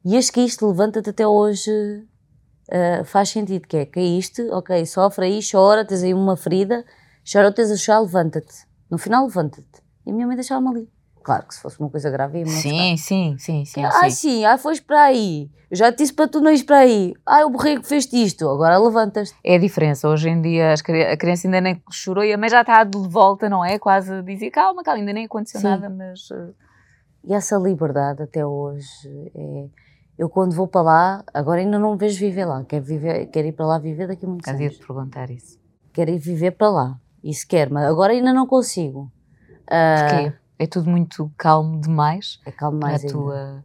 [0.05, 5.41] E este caíste, levanta-te até hoje uh, faz sentido, que é, caíste, ok, sofre aí,
[5.49, 6.85] chora, tens aí uma ferida,
[7.31, 8.67] Chora, tens a chá, levanta-te.
[8.91, 9.83] No final, levanta-te.
[10.05, 10.89] E a minha mãe deixava-me ali.
[11.23, 13.85] Claro que se fosse uma coisa grave ia-me Sim, sim, sim, sim.
[13.85, 15.49] Ah, sim, ah, foste para aí.
[15.71, 17.15] Eu já te disse para tu não ires para aí.
[17.25, 19.39] Ah, o borrego fez isto, agora levantas-te.
[19.45, 20.09] É a diferença.
[20.09, 23.49] Hoje em dia a criança ainda nem chorou e a mãe já está de volta,
[23.49, 23.79] não é?
[23.79, 26.29] Quase a dizer, calma, calma, ainda nem aconteceu nada, mas...
[26.33, 26.51] Eh,
[27.25, 29.67] e essa liberdade até hoje é...
[30.19, 32.65] Eu quando vou para lá, agora ainda não me vejo viver lá.
[32.65, 34.77] Quero, viver, quero ir para lá viver daqui a muitos Quase anos.
[34.77, 35.59] Quero perguntar isso.
[35.93, 37.01] Quero ir viver para lá.
[37.23, 39.11] Isso quer, mas agora ainda não consigo.
[39.63, 40.33] Uh, Porquê?
[40.59, 42.41] É tudo muito calmo demais?
[42.45, 43.13] É calmo mais ainda.
[43.13, 43.65] Tua...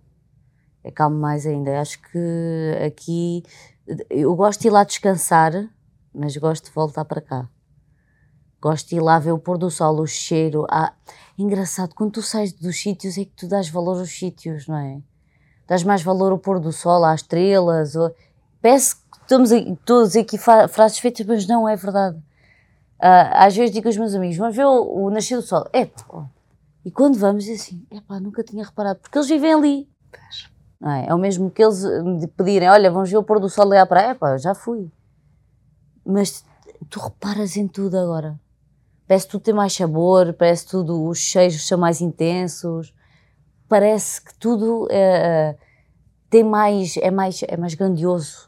[0.84, 1.80] É calmo mais ainda.
[1.80, 3.44] Acho que aqui
[4.10, 5.52] eu gosto de ir lá descansar,
[6.14, 7.50] mas gosto de voltar para cá.
[8.62, 10.66] Gosto de ir lá ver o pôr do sol, o cheiro.
[10.70, 10.94] Ah,
[11.38, 15.02] engraçado, quando tu sais dos sítios é que tu dás valor aos sítios, não é?
[15.68, 17.96] Dás mais valor ao pôr do sol, às estrelas.
[17.96, 18.16] Ou...
[18.62, 22.18] Parece que estamos aqui, todos aqui frases feitas, mas não é verdade.
[23.00, 25.68] Uh, às vezes digo aos meus amigos, vamos ver o, o nascer do sol.
[25.72, 25.88] É,
[26.84, 29.90] e quando vamos, é assim, é pá, nunca tinha reparado, porque eles vivem ali.
[30.80, 31.08] Não é?
[31.08, 33.78] é o mesmo que eles me pedirem, olha, vamos ver o pôr do sol ali
[33.78, 34.12] à praia.
[34.12, 34.90] É pá, já fui.
[36.06, 36.46] Mas
[36.90, 38.40] tu reparas em tudo agora.
[39.08, 42.94] Parece que tudo tem mais sabor, parece que tudo, os cheiros são mais intensos,
[43.68, 45.56] parece que tudo é,
[46.30, 48.48] tem mais, é mais, é mais grandioso.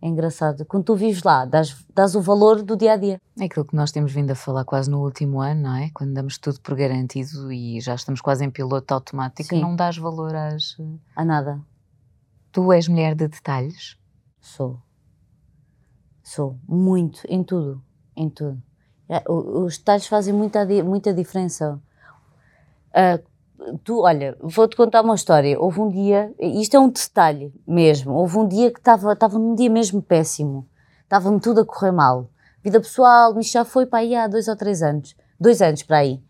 [0.00, 0.64] É engraçado.
[0.66, 3.20] Quando tu vives lá, dás, dás o valor do dia a dia.
[3.40, 5.90] É aquilo que nós temos vindo a falar quase no último ano, não é?
[5.92, 9.60] Quando damos tudo por garantido e já estamos quase em piloto automático, Sim.
[9.60, 10.76] não dás valor às.
[11.14, 11.60] A nada.
[12.52, 13.98] Tu és mulher de detalhes?
[14.40, 14.80] Sou.
[16.22, 16.58] Sou.
[16.68, 17.22] Muito.
[17.28, 17.82] Em tudo.
[18.14, 18.62] Em tudo.
[19.28, 21.80] Os detalhes fazem muita, muita diferença.
[22.90, 23.35] Uh,
[23.84, 25.58] tu, olha, vou-te contar uma história.
[25.60, 29.54] Houve um dia, isto é um detalhe mesmo, houve um dia que estava, estava num
[29.54, 30.68] dia mesmo péssimo.
[31.02, 32.28] Estava-me tudo a correr mal.
[32.62, 35.14] Vida pessoal, isto já foi para aí há dois ou três anos.
[35.38, 36.20] Dois anos para aí.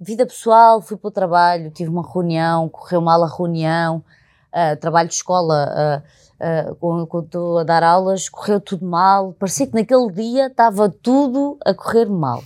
[0.00, 4.04] Vida pessoal, fui para o trabalho, tive uma reunião, correu mal a reunião,
[4.52, 6.02] uh, trabalho de escola,
[6.40, 9.32] uh, uh, quando estou a dar aulas, correu tudo mal.
[9.32, 12.42] Parecia que naquele dia estava tudo a correr mal.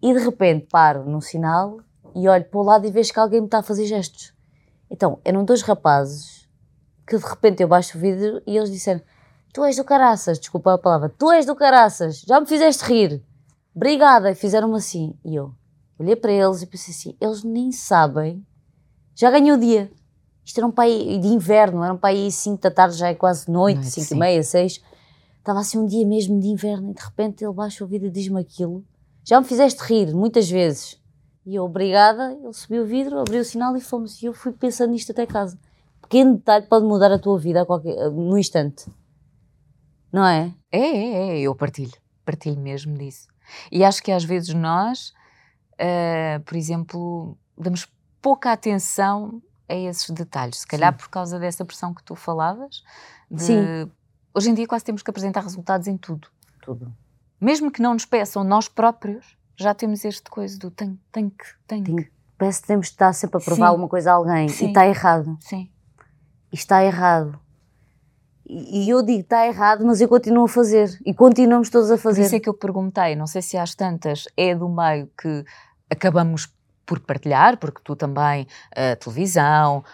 [0.00, 1.78] E de repente paro no sinal
[2.18, 4.34] e olho para o lado e vejo que alguém me está a fazer gestos.
[4.90, 6.48] Então, eram dois rapazes
[7.06, 9.00] que de repente eu baixo o vidro e eles disseram:
[9.52, 13.24] Tu és do caraças, desculpa a palavra, tu és do caraças, já me fizeste rir,
[13.74, 14.30] obrigada.
[14.30, 15.14] E fizeram-me assim.
[15.24, 15.54] E eu
[15.98, 18.44] olhei para eles e pensei assim: eles nem sabem,
[19.14, 19.90] já ganhou o dia.
[20.44, 23.50] Isto era um pai de inverno, era um pai 5 da tarde, já é quase
[23.50, 24.82] noite, 5 e meia, 6.
[25.38, 28.10] Estava assim um dia mesmo de inverno e de repente ele baixa o vidro e
[28.10, 28.82] diz-me aquilo.
[29.24, 30.97] Já me fizeste rir muitas vezes.
[31.48, 34.22] E eu, obrigada, ele subiu o vidro, abriu o sinal e fomos.
[34.22, 35.58] E eu fui pensando nisto até casa.
[36.02, 38.84] Pequeno detalhe pode mudar a tua vida a qualquer, no instante.
[40.12, 40.54] Não é?
[40.70, 41.40] É, é, é.
[41.40, 41.96] Eu partilho.
[42.22, 43.28] Partilho mesmo disso.
[43.72, 45.14] E acho que às vezes nós,
[45.80, 50.58] uh, por exemplo, damos pouca atenção a esses detalhes.
[50.58, 50.98] Se calhar Sim.
[50.98, 52.82] por causa dessa pressão que tu falavas.
[53.30, 53.42] De...
[53.42, 53.90] Sim.
[54.34, 56.28] Hoje em dia quase temos que apresentar resultados em tudo.
[56.60, 56.94] Tudo.
[57.40, 61.44] Mesmo que não nos peçam nós próprios, já temos este coisa do tem, tem que,
[61.66, 62.10] tem, que.
[62.38, 63.70] Parece que temos de estar sempre a provar Sim.
[63.70, 64.66] alguma coisa a alguém Sim.
[64.66, 65.36] e está errado.
[65.40, 65.68] Sim.
[66.52, 67.38] E está errado.
[68.46, 70.98] E eu digo, está errado, mas eu continuo a fazer.
[71.04, 72.22] E continuamos todos a fazer.
[72.22, 75.44] Por isso é que eu perguntei, não sei se às tantas é do meio que
[75.90, 76.46] acabamos
[76.88, 79.84] por partilhar, porque tu também, a televisão,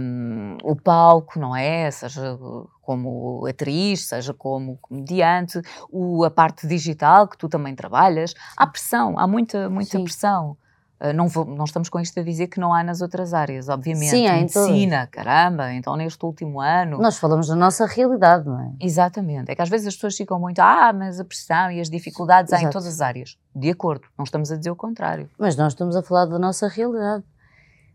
[0.00, 1.90] um, o palco, não é?
[1.90, 2.38] Seja
[2.80, 9.18] como atriz, seja como comediante, o, a parte digital que tu também trabalhas, há pressão,
[9.18, 10.56] há muita, muita pressão.
[10.98, 13.68] Ah, não, vou, não, estamos com isto a dizer que não há nas outras áreas,
[13.68, 14.10] obviamente.
[14.10, 16.98] Sim, é Medicina, caramba, então neste último ano.
[16.98, 18.72] Nós falamos da nossa realidade, não é?
[18.80, 19.50] Exatamente.
[19.50, 22.52] É que às vezes as pessoas ficam muito, ah, mas a pressão e as dificuldades
[22.52, 22.64] Exato.
[22.64, 23.36] há em todas as áreas.
[23.54, 25.28] De acordo, não estamos a dizer o contrário.
[25.38, 27.24] Mas nós estamos a falar da nossa realidade.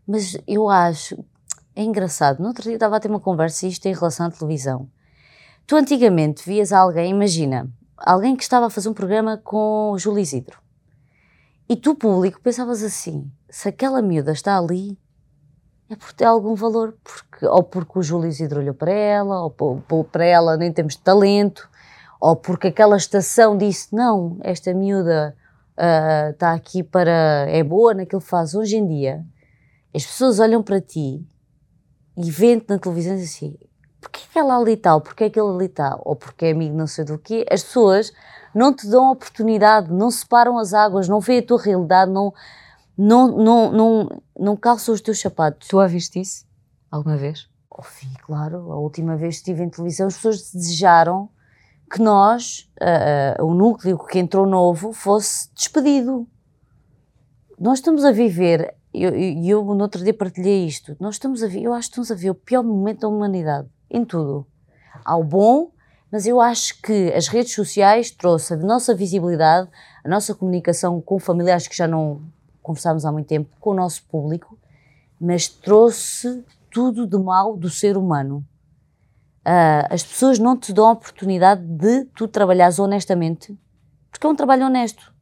[0.06, 1.24] Mas eu acho,
[1.74, 4.88] é engraçado, no outro dia estava a ter uma conversa, isto em relação à televisão.
[5.66, 10.20] Tu antigamente vias alguém, imagina, alguém que estava a fazer um programa com o Júlio
[10.20, 10.60] Isidro
[11.70, 14.98] e tu, público, pensavas assim: se aquela miúda está ali,
[15.88, 20.04] é por ter algum valor, porque, ou porque o Júlio Isidro olhou para ela, ou
[20.04, 21.70] para ela nem temos talento,
[22.20, 25.36] ou porque aquela estação disse: não, esta miúda
[25.78, 27.46] uh, está aqui para.
[27.48, 28.52] é boa naquilo que faz.
[28.52, 29.24] Hoje em dia,
[29.94, 31.24] as pessoas olham para ti
[32.16, 33.56] e vêem-te na televisão assim:
[34.00, 35.00] porquê que ela ali tal?
[35.00, 36.02] Porquê que ele ali tal?
[36.04, 37.46] Ou porque é amigo não sei do quê?
[37.48, 38.12] As pessoas
[38.54, 42.32] não te dão oportunidade, não separam as águas, não veem a tua realidade, não,
[42.96, 45.68] não, não, não, não calçam os teus sapatos.
[45.68, 46.50] Tu a viste isso
[46.90, 47.48] alguma vez?
[47.70, 47.82] Oh,
[48.22, 48.72] claro.
[48.72, 51.28] A última vez que estive em televisão, as pessoas desejaram
[51.90, 56.26] que nós, uh, uh, o núcleo que entrou novo, fosse despedido.
[57.58, 61.42] Nós estamos a viver, e eu, eu, eu, no outro dia partilhei isto, nós estamos
[61.42, 64.46] a ver, eu acho que estamos a ver o pior momento da humanidade, em tudo.
[65.04, 65.72] Há o bom
[66.10, 69.68] mas eu acho que as redes sociais trouxe a nossa visibilidade,
[70.04, 72.20] a nossa comunicação com familiares que já não
[72.62, 74.58] conversámos há muito tempo, com o nosso público,
[75.20, 78.44] mas trouxe tudo de mal do ser humano.
[79.40, 83.58] Uh, as pessoas não te dão a oportunidade de tu trabalhares honestamente,
[84.10, 85.12] porque é um trabalho honesto.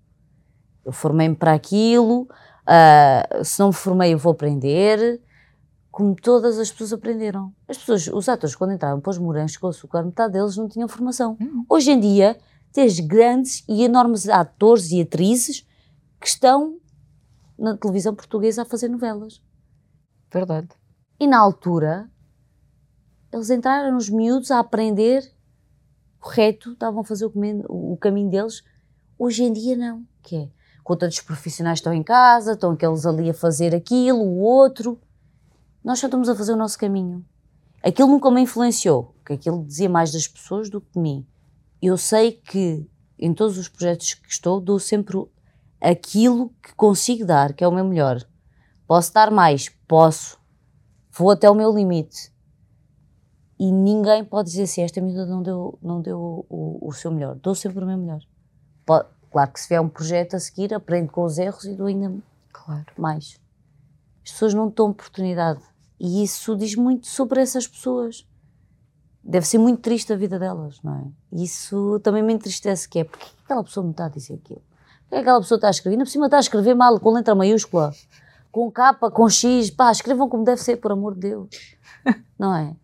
[0.85, 5.21] Eu formei-me para aquilo, uh, se não me formei eu vou aprender,
[5.99, 7.53] como todas as pessoas aprenderam.
[7.67, 10.87] As pessoas, os atores, quando entravam para os morangos com açúcar, metade deles não tinham
[10.87, 11.37] formação.
[11.41, 11.65] Hum.
[11.69, 12.39] Hoje em dia,
[12.73, 15.67] tens grandes e enormes atores e atrizes
[16.21, 16.79] que estão
[17.59, 19.43] na televisão portuguesa a fazer novelas.
[20.33, 20.69] Verdade.
[21.19, 22.09] E na altura,
[23.33, 25.29] eles entraram nos miúdos a aprender
[26.21, 28.63] correto, estavam a fazer o caminho, o caminho deles.
[29.19, 30.07] Hoje em dia, não.
[30.23, 30.49] Que é,
[30.85, 34.97] quando os profissionais estão em casa, estão aqueles ali a fazer aquilo, o outro
[35.89, 37.25] nós só estamos a fazer o nosso caminho.
[37.83, 41.27] Aquilo nunca me influenciou, que aquilo dizia mais das pessoas do que de mim.
[41.81, 42.87] Eu sei que
[43.19, 45.17] em todos os projetos que estou, dou sempre
[45.81, 48.23] aquilo que consigo dar, que é o meu melhor.
[48.87, 49.71] Posso dar mais?
[49.89, 50.39] Posso.
[51.11, 52.31] Vou até o meu limite.
[53.59, 57.35] E ninguém pode dizer assim: esta miúda não deu, não deu o, o, seu melhor.
[57.37, 58.21] Dou sempre o meu melhor.
[58.85, 61.87] Pode, claro que se vier um projeto a seguir, aprendo com os erros e dou
[61.87, 62.15] ainda
[62.53, 62.93] claro.
[62.99, 63.41] mais.
[64.23, 65.63] As pessoas não dão oportunidade.
[65.99, 68.27] E isso diz muito sobre essas pessoas.
[69.23, 71.37] Deve ser muito triste a vida delas, não é?
[71.43, 74.63] Isso também me entristece, que é porque aquela pessoa me está a dizer aquilo?
[75.03, 75.95] Porque aquela pessoa está a escrever?
[75.95, 77.93] Ainda por cima está a escrever mal, com letra maiúscula,
[78.51, 81.49] com capa, com X, pá, escrevam como deve ser, por amor de Deus.
[82.39, 82.75] Não é?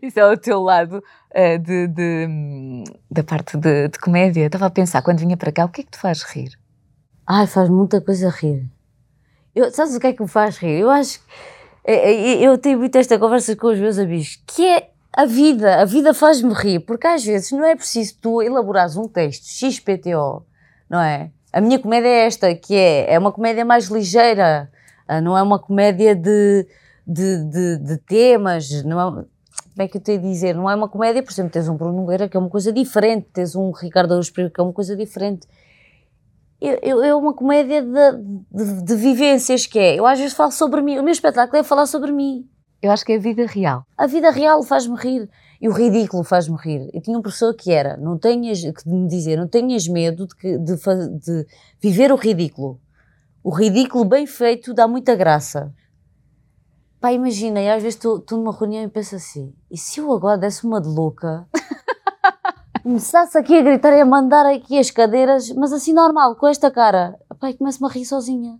[0.00, 4.46] Isso é o teu lado uh, de, de, da parte de, de comédia.
[4.46, 6.58] Estava a pensar, quando vinha para cá, o que é que te faz rir?
[7.26, 8.70] Ai, faz muita coisa rir.
[9.54, 10.80] Eu, sabes o que é que me faz rir?
[10.80, 11.26] Eu acho que
[11.84, 15.80] eu tenho muito esta conversa com os meus amigos, que é a vida.
[15.80, 20.44] A vida faz-me rir, porque às vezes não é preciso tu elaborares um texto XPTO,
[20.88, 21.30] não é?
[21.52, 24.70] A minha comédia é esta, que é, é uma comédia mais ligeira,
[25.06, 26.66] ah, não é uma comédia de,
[27.06, 29.26] de, de, de temas, não é, como
[29.78, 30.54] é que eu tenho a dizer?
[30.54, 33.28] Não é uma comédia, por exemplo, tens um Bruno Nogueira que é uma coisa diferente,
[33.32, 35.46] tens um Ricardo Araújo que é uma coisa diferente
[36.60, 38.12] é uma comédia de,
[38.50, 39.98] de, de, vivências que é.
[39.98, 42.48] Eu às vezes falo sobre mim, o meu espetáculo é falar sobre mim.
[42.80, 43.84] Eu acho que é a vida real.
[43.96, 45.28] A vida real faz-me rir.
[45.60, 46.90] E o ridículo faz-me rir.
[46.92, 50.58] Eu tinha um professor que era, não tenhas, que me dizia, não tenhas medo de,
[50.58, 51.46] de, de
[51.80, 52.80] viver o ridículo.
[53.42, 55.72] O ridículo bem feito dá muita graça.
[57.00, 60.38] Pá, imagina, e às vezes estou numa reunião e penso assim, e se eu agora
[60.38, 61.46] desse uma de louca
[62.84, 66.70] começasse aqui a gritar e a mandar aqui as cadeiras, mas assim normal, com esta
[66.70, 67.18] cara.
[67.40, 68.58] Pai, começo-me a rir sozinha.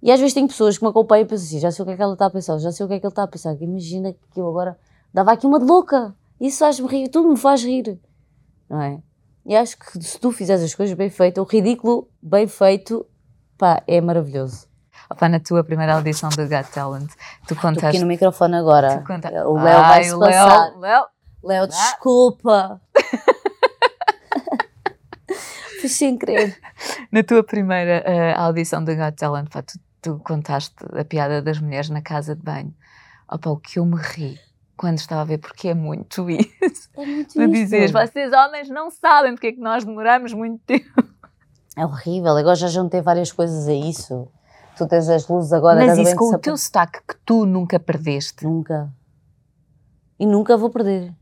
[0.00, 1.92] E às vezes tem pessoas que me acompanham e pensam assim, já sei o que
[1.92, 3.26] é que ela está a pensar, já sei o que é que ele está a
[3.26, 3.54] pensar.
[3.60, 4.78] Imagina que eu agora
[5.12, 6.14] dava aqui uma de louca.
[6.40, 7.98] Isso faz-me rir, tudo me faz rir.
[8.70, 9.00] Não é?
[9.44, 13.04] E acho que se tu fizeres as coisas bem feitas, o ridículo bem feito,
[13.58, 14.68] pá, é maravilhoso.
[15.10, 17.08] Opa, na tua primeira audição do Got Talent,
[17.46, 17.86] tu Estou contaste...
[17.86, 18.98] aqui no microfone agora.
[18.98, 20.76] tu conta- O Léo Ai, vai-se passar.
[20.78, 21.04] Léo,
[21.42, 22.80] Léo, desculpa.
[25.86, 26.56] Fiz sem querer.
[27.10, 31.60] Na tua primeira eh, audição do Got Talent, pá, tu, tu contaste a piada das
[31.60, 32.74] mulheres na casa de banho.
[33.30, 34.38] Opa, o que eu me ri
[34.76, 36.88] quando estava a ver, porque é muito isso.
[36.96, 37.52] É muito Tu isto.
[37.52, 41.02] dizias, vocês homens não sabem porque é que nós demoramos muito tempo.
[41.76, 42.36] É horrível.
[42.36, 44.28] Agora já juntei várias coisas a isso.
[44.76, 45.84] Tu tens as luzes agora.
[45.84, 48.44] Mas isso com o teu sotaque que tu nunca perdeste.
[48.44, 48.92] Nunca.
[50.18, 51.14] E nunca vou perder.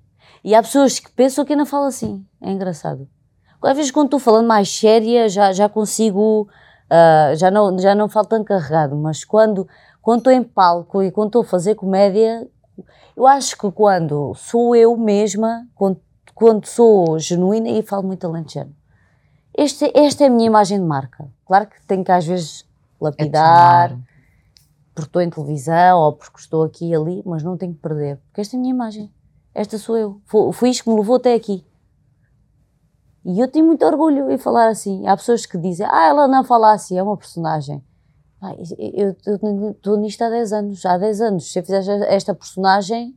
[0.44, 2.24] E há pessoas que pensam que ainda falo assim.
[2.40, 3.08] É engraçado.
[3.66, 6.48] Às vezes quando estou falando mais séria já, já consigo,
[6.90, 9.66] ah, já, não, já não falo tão carregado, mas quando
[10.04, 12.46] quando estou em palco e quando estou a fazer comédia,
[13.16, 15.98] eu acho que quando sou eu mesma, quando,
[16.34, 18.76] quando sou genuína e falo muito alentejano.
[19.56, 21.26] Este, esta é a minha imagem de marca.
[21.46, 22.66] Claro que tenho que às vezes
[23.00, 24.06] lapidar, Atenuar.
[24.94, 28.18] porque estou em televisão ou porque estou aqui e ali, mas não tenho que perder,
[28.26, 29.10] porque esta é a minha imagem.
[29.54, 30.20] Esta sou eu.
[30.26, 31.64] Foi, foi isto que me levou até aqui.
[33.24, 35.06] E eu tenho muito orgulho em falar assim.
[35.06, 37.82] Há pessoas que dizem, ah, ela não fala assim, é uma personagem.
[38.40, 39.16] Ah, eu
[39.70, 41.50] estou nisto há 10 anos, há 10 anos.
[41.50, 41.82] Se eu fizer
[42.12, 43.16] esta personagem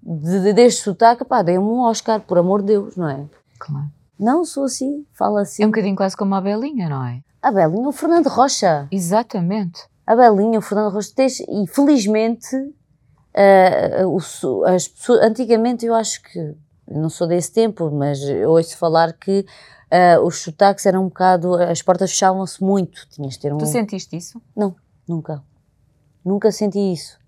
[0.00, 3.26] de, de, deste sotaque, pá, dei-me um Oscar, por amor de Deus, não é?
[3.58, 3.90] Claro.
[4.18, 5.64] Não, sou assim, falo assim.
[5.64, 7.20] É um bocadinho quase como a Belinha, não é?
[7.42, 8.86] A Belinha, o Fernando Rocha.
[8.92, 9.82] Exatamente.
[10.06, 12.56] a Belinha, o Fernando Rocha, e felizmente,
[13.34, 14.18] ah, o
[14.64, 16.54] as pessoas, antigamente eu acho que,
[16.88, 19.44] não sou desse tempo, mas ouço falar que
[19.90, 23.58] ah, os sotaques eram um bocado, as portas fechavam-se muito, tinhas de ter um...
[23.58, 24.40] Tu sentiste isso?
[25.08, 25.42] Nunca,
[26.24, 27.18] nunca senti isso.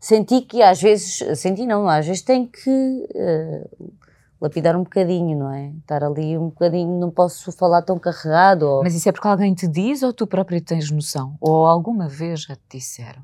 [0.00, 3.86] Senti que às vezes, senti não, às vezes tem que ah,
[4.40, 5.72] lapidar um bocadinho, não é?
[5.80, 8.82] Estar ali um bocadinho, não posso falar tão carregado, ou...
[8.82, 11.36] Mas isso é porque alguém te diz ou tu próprio tens noção?
[11.40, 13.22] Ou alguma vez já te disseram?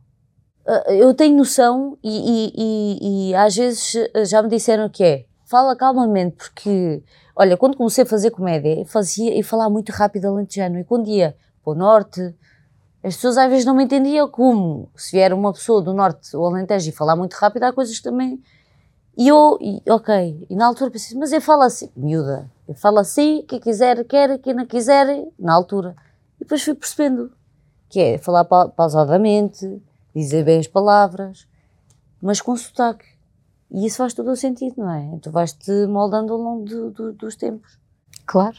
[0.66, 5.02] Uh, eu tenho noção e, e- e- e às vezes uh, já me disseram que
[5.02, 7.02] é fala calmamente porque
[7.36, 11.36] olha quando comecei a fazer comédia fazia e falava muito rápido alentejano e quando ia
[11.62, 12.20] para o norte
[13.04, 16.46] as pessoas às vezes não me entendiam como se vier uma pessoa do norte ou
[16.46, 18.40] alentejo e falar muito rápido há coisas que também
[19.16, 22.98] e eu e, ok e na altura pensei mas eu falo assim miúda eu falo
[22.98, 25.06] assim quem quiser quer quem não quiser
[25.38, 25.94] na altura
[26.40, 27.30] e depois fui percebendo
[27.90, 29.82] que é falar pa- pausadamente
[30.14, 31.46] dizer bem as palavras,
[32.22, 33.04] mas com sotaque.
[33.74, 35.18] E isso faz todo o sentido, não é?
[35.22, 37.78] Tu vais-te moldando ao longo do- do- dos tempos.
[38.26, 38.56] Claro.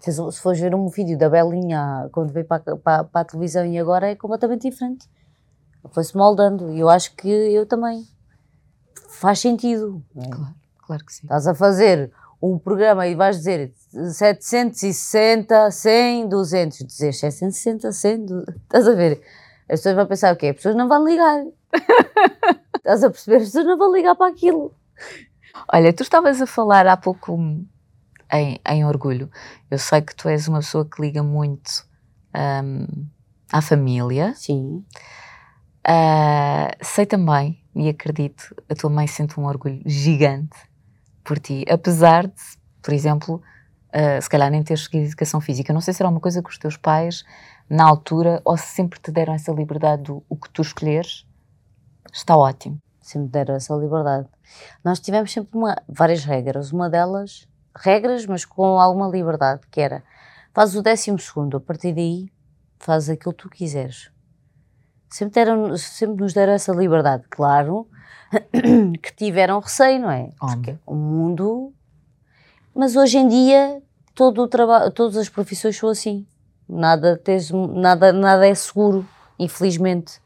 [0.00, 3.24] Se, se fores ver um vídeo da Belinha quando veio para, a- para, para a
[3.24, 5.08] televisão e agora é completamente diferente.
[5.90, 8.04] Foi-se moldando e eu acho que eu também.
[9.08, 10.02] Faz sentido.
[10.14, 10.28] não é?
[10.28, 10.54] Claro,
[10.86, 11.22] claro que sim.
[11.22, 12.12] Estás a fazer
[12.42, 16.78] um programa e vais dizer 760, 100, 200.
[16.78, 18.54] Dizer 760, 100, 200.
[18.64, 19.22] Estás a ver?
[19.68, 20.48] As pessoas vão pensar o quê?
[20.48, 21.44] As pessoas não vão ligar.
[22.82, 23.36] Estás a perceber?
[23.36, 24.74] As não vão ligar para aquilo.
[25.72, 27.38] Olha, tu estavas a falar há pouco
[28.32, 29.30] em, em orgulho.
[29.70, 31.86] Eu sei que tu és uma pessoa que liga muito
[32.34, 33.06] hum,
[33.52, 34.34] à família.
[34.34, 34.84] Sim.
[35.84, 40.56] Ah, sei também, e acredito, a tua mãe sente um orgulho gigante
[41.24, 42.34] por ti, apesar de,
[42.82, 43.40] por exemplo,
[43.92, 45.72] ah, se calhar nem teres seguido educação física.
[45.72, 47.24] Não sei se era uma coisa que os teus pais,
[47.70, 51.24] na altura, ou se sempre te deram essa liberdade do o que tu escolheres,
[52.12, 52.78] está ótimo.
[53.00, 54.28] Sempre deram essa liberdade.
[54.84, 56.70] Nós tivemos sempre uma- várias regras.
[56.72, 60.02] Uma delas, regras, mas com alguma liberdade, que era
[60.54, 62.30] faz o décimo segundo, a partir daí
[62.78, 64.10] faz aquilo que tu quiseres.
[65.10, 67.24] Sempre, deram, sempre nos deram essa liberdade.
[67.28, 67.88] Claro
[69.02, 70.30] que tiveram receio, não é?
[70.40, 70.78] Óbvio.
[70.86, 71.72] o mundo.
[72.74, 73.82] Mas hoje em dia
[74.14, 76.26] todo o trabalho, todas as profissões são assim.
[76.68, 79.06] Nada, tens, nada, nada é seguro,
[79.38, 80.21] infelizmente.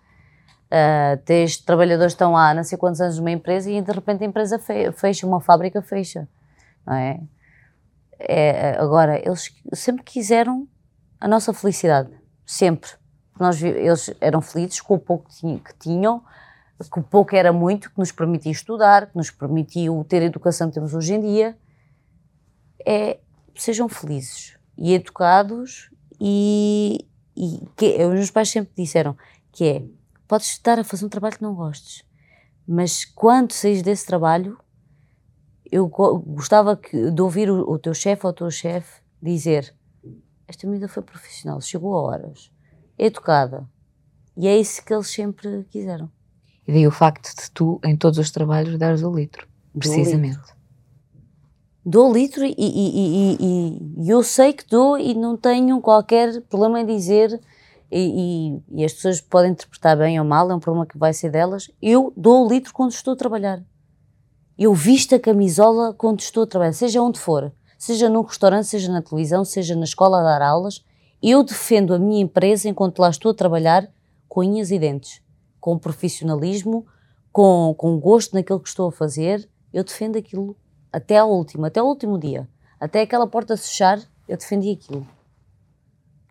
[0.70, 4.24] Ah, tens trabalhadores que estão há não sei quantos anos numa empresa e de repente
[4.24, 6.28] a empresa fe- fecha, uma fábrica fecha.
[6.84, 7.20] Não é?
[8.18, 10.66] É, agora, eles sempre quiseram
[11.20, 12.10] a nossa felicidade.
[12.44, 12.90] Sempre.
[13.38, 16.22] Nós, eles eram felizes com o pouco que tinham-
[16.90, 20.68] que o pouco era muito, que nos permitia estudar, que nos permitiu ter a educação
[20.68, 21.56] que temos hoje em dia.
[22.84, 23.18] É,
[23.54, 25.90] sejam felizes e educados
[26.20, 27.06] e,
[27.36, 29.16] e que, os meus pais sempre disseram
[29.52, 29.82] que é,
[30.28, 32.04] podes estar a fazer um trabalho que não gostes,
[32.66, 34.58] mas quando saís desse trabalho,
[35.70, 39.74] eu go- gostava que- de ouvir o, o teu chefe ou o teu chefe dizer
[40.48, 42.52] esta menina foi profissional, chegou a horas,
[42.98, 43.68] é educada,
[44.38, 46.10] E é isso que eles sempre quiseram.
[46.68, 49.48] E daí o facto de tu, em todos os trabalhos, dares o litro.
[49.78, 50.38] Precisamente.
[51.84, 56.80] Dou litro e, e, e, e, eu sei que dou e não tenho qualquer problema
[56.80, 57.40] em dizer
[57.90, 61.30] e, e, as pessoas podem interpretar bem ou mal, é um problema que vai ser
[61.30, 61.70] delas.
[61.80, 63.62] Eu dou o litro quando estou a trabalhar.
[64.58, 68.90] Eu visto a camisola quando estou a trabalhar, seja onde for, seja num restaurante, seja
[68.90, 70.84] na televisão, seja na escola a dar aulas.
[71.22, 73.88] Eu defendo a minha empresa enquanto lá estou a trabalhar
[74.28, 75.22] com unhas e dentes,
[75.60, 76.86] com profissionalismo,
[77.32, 79.48] com, com gosto naquilo que estou a fazer.
[79.72, 80.56] Eu defendo aquilo
[80.92, 82.48] até ao último, até ao último dia.
[82.80, 85.06] Até aquela porta se fechar, eu defendi aquilo.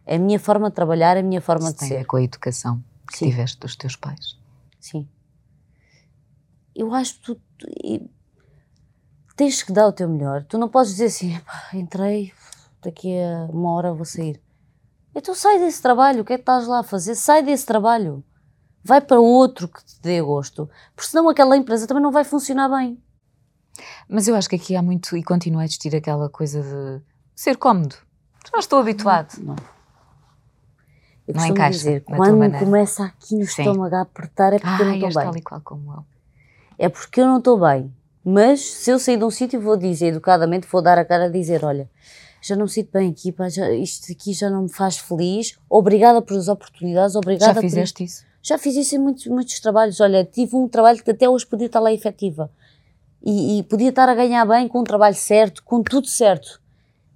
[0.05, 2.05] É a minha forma de trabalhar, é a minha forma Isso de ser.
[2.05, 3.29] com a educação que Sim.
[3.29, 4.37] tiveste dos teus pais.
[4.79, 5.07] Sim.
[6.75, 8.09] Eu acho que tu, tu
[9.35, 10.43] tens que dar o teu melhor.
[10.43, 11.39] Tu não podes dizer assim,
[11.73, 12.33] entrei,
[12.83, 14.41] daqui a uma hora vou sair.
[15.15, 17.15] Então sai desse trabalho, o que é que estás lá a fazer?
[17.15, 18.23] Sai desse trabalho.
[18.83, 20.69] Vai para outro que te dê gosto.
[20.95, 23.01] Porque senão aquela empresa também não vai funcionar bem.
[24.07, 27.01] Mas eu acho que aqui há muito, e continua a existir aquela coisa de
[27.33, 27.95] ser cómodo.
[28.53, 29.37] Já estou habituado.
[29.39, 29.55] Não.
[29.55, 29.74] não.
[31.27, 33.63] Eu não encaixa dizer, quando começa aqui no Sim.
[33.63, 35.23] estômago a apertar é porque eu não estou bem.
[35.23, 36.05] tal e qual como eu.
[36.77, 37.91] É porque eu não estou bem.
[38.23, 41.29] Mas se eu sair de um sítio vou dizer educadamente, vou dar a cara a
[41.29, 41.89] dizer, olha,
[42.41, 45.57] já não me sinto bem aqui, pá, já, isto aqui já não me faz feliz.
[45.69, 48.03] Obrigada pelas oportunidades, obrigada Já fizeste por...
[48.03, 48.25] isso?
[48.41, 49.99] Já fiz isso em muitos, muitos trabalhos.
[49.99, 52.51] Olha, tive um trabalho que até hoje podia estar lá efetiva.
[53.23, 56.61] E, e podia estar a ganhar bem com o trabalho certo, com tudo certo.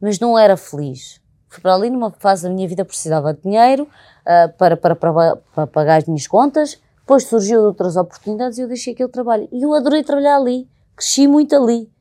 [0.01, 1.18] Mas não era feliz.
[1.49, 5.35] Fui para ali numa fase da minha vida precisava de dinheiro uh, para, para, para,
[5.35, 6.79] para, pagar as minhas contas.
[6.99, 9.49] Depois surgiu outras oportunidades e eu deixei aquele trabalho.
[9.51, 10.69] E eu adorei trabalhar ali.
[10.95, 11.91] Cresci muito ali.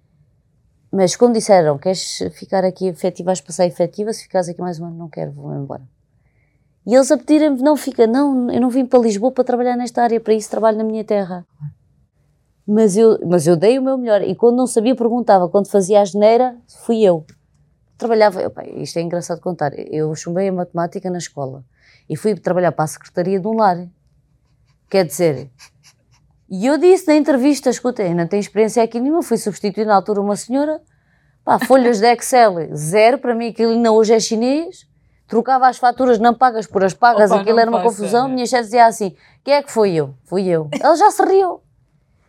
[0.93, 4.87] Mas quando disseram, queres ficar aqui efetiva, vais passar efetiva, se ficares aqui mais um
[4.87, 5.83] ano, não quero, vou embora.
[6.87, 10.03] E eles a pedirem-me, não fica, não, eu não vim para Lisboa para trabalhar nesta
[10.03, 11.47] área, para isso trabalho na minha terra.
[12.67, 16.01] Mas eu, mas eu dei o meu melhor, e quando não sabia perguntava, quando fazia
[16.01, 17.27] a geneira, fui eu.
[17.99, 21.65] Trabalhava, eu, isto é engraçado contar, eu chumbei a matemática na escola,
[22.09, 23.77] e fui trabalhar para a secretaria de um lar.
[24.89, 25.51] Quer dizer,
[26.49, 29.97] e eu disse na entrevista, escuta, eu não tenho experiência aqui nenhuma, fui substituir na
[29.97, 30.81] altura uma senhora,
[31.45, 34.87] pá, folhas de Excel, zero, para mim aquilo ainda hoje é chinês,
[35.27, 38.47] trocava as faturas não pagas por as pagas, Opa, aquilo era uma confusão, é, minha
[38.47, 40.15] chefe dizia assim, quem é que foi eu?
[40.25, 40.69] Fui eu.
[40.81, 41.61] Ela já se riu.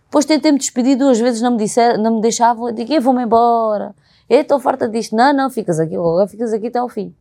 [0.06, 3.94] Depois tentei-me despedir duas vezes, não me, disser, não me deixavam, eu digo, vou-me embora,
[4.30, 7.16] eu estou farta disto, não, não, ficas aqui, agora ficas aqui até ao fim.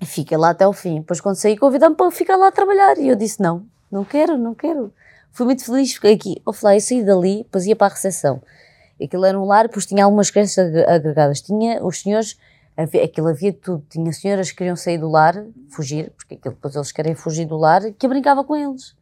[0.00, 1.00] E lá até ao fim.
[1.00, 4.36] Depois quando saí convidaram-me para ficar lá a trabalhar, e eu disse, não, não quero,
[4.36, 4.92] não quero.
[5.30, 6.42] Fui muito feliz, fiquei aqui.
[6.46, 8.42] Eu falei, eu saí dali, depois ia para a recepção.
[9.02, 11.40] Aquilo era um lar, depois tinha algumas crianças agregadas.
[11.40, 12.38] Tinha os senhores,
[12.76, 13.84] havia, aquilo havia tudo.
[13.88, 17.56] Tinha senhoras que queriam sair do lar, fugir, porque aquilo, depois eles querem fugir do
[17.56, 18.94] lar, que eu brincava com eles.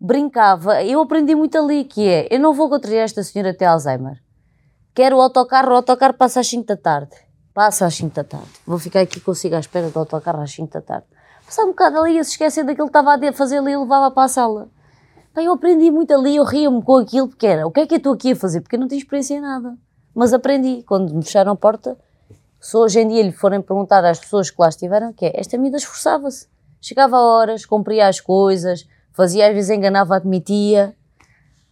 [0.00, 4.20] Brincava, eu aprendi muito ali, que é, eu não vou contrariar esta senhora até Alzheimer.
[4.94, 7.16] Quero o autocarro, o autocarro passa às 5 da tarde.
[7.54, 8.50] Passa às 5 da tarde.
[8.66, 11.06] Vou ficar aqui consigo à espera do autocarro às 5 da tarde.
[11.46, 14.10] Passava um bocado ali, ia se esquecer daquilo que estava a fazer ali e levava
[14.10, 14.68] para a sala.
[15.34, 17.94] Bem, eu aprendi muito ali, eu ria-me com aquilo, porque era, o que é que
[17.94, 18.60] eu estou aqui a fazer?
[18.60, 19.78] Porque eu não tenho experiência em nada.
[20.14, 21.96] Mas aprendi, quando me fecharam a porta,
[22.60, 25.56] se hoje em dia lhe forem perguntar às pessoas que lá estiveram, que é, esta
[25.56, 26.48] amiga esforçava-se.
[26.82, 30.94] Chegava a horas, cumpria as coisas, fazia, às vezes enganava, admitia.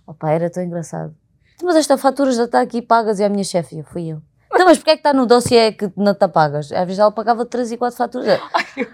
[0.06, 1.14] Opa, era tão engraçado.
[1.62, 4.22] Mas esta fatura já está aqui pagas e a minha chefe, fui eu.
[4.52, 6.72] Então, mas porquê é que está no dossiê que não está pagas?
[6.72, 8.40] Às vezes ela pagava 3 e 4 faturas.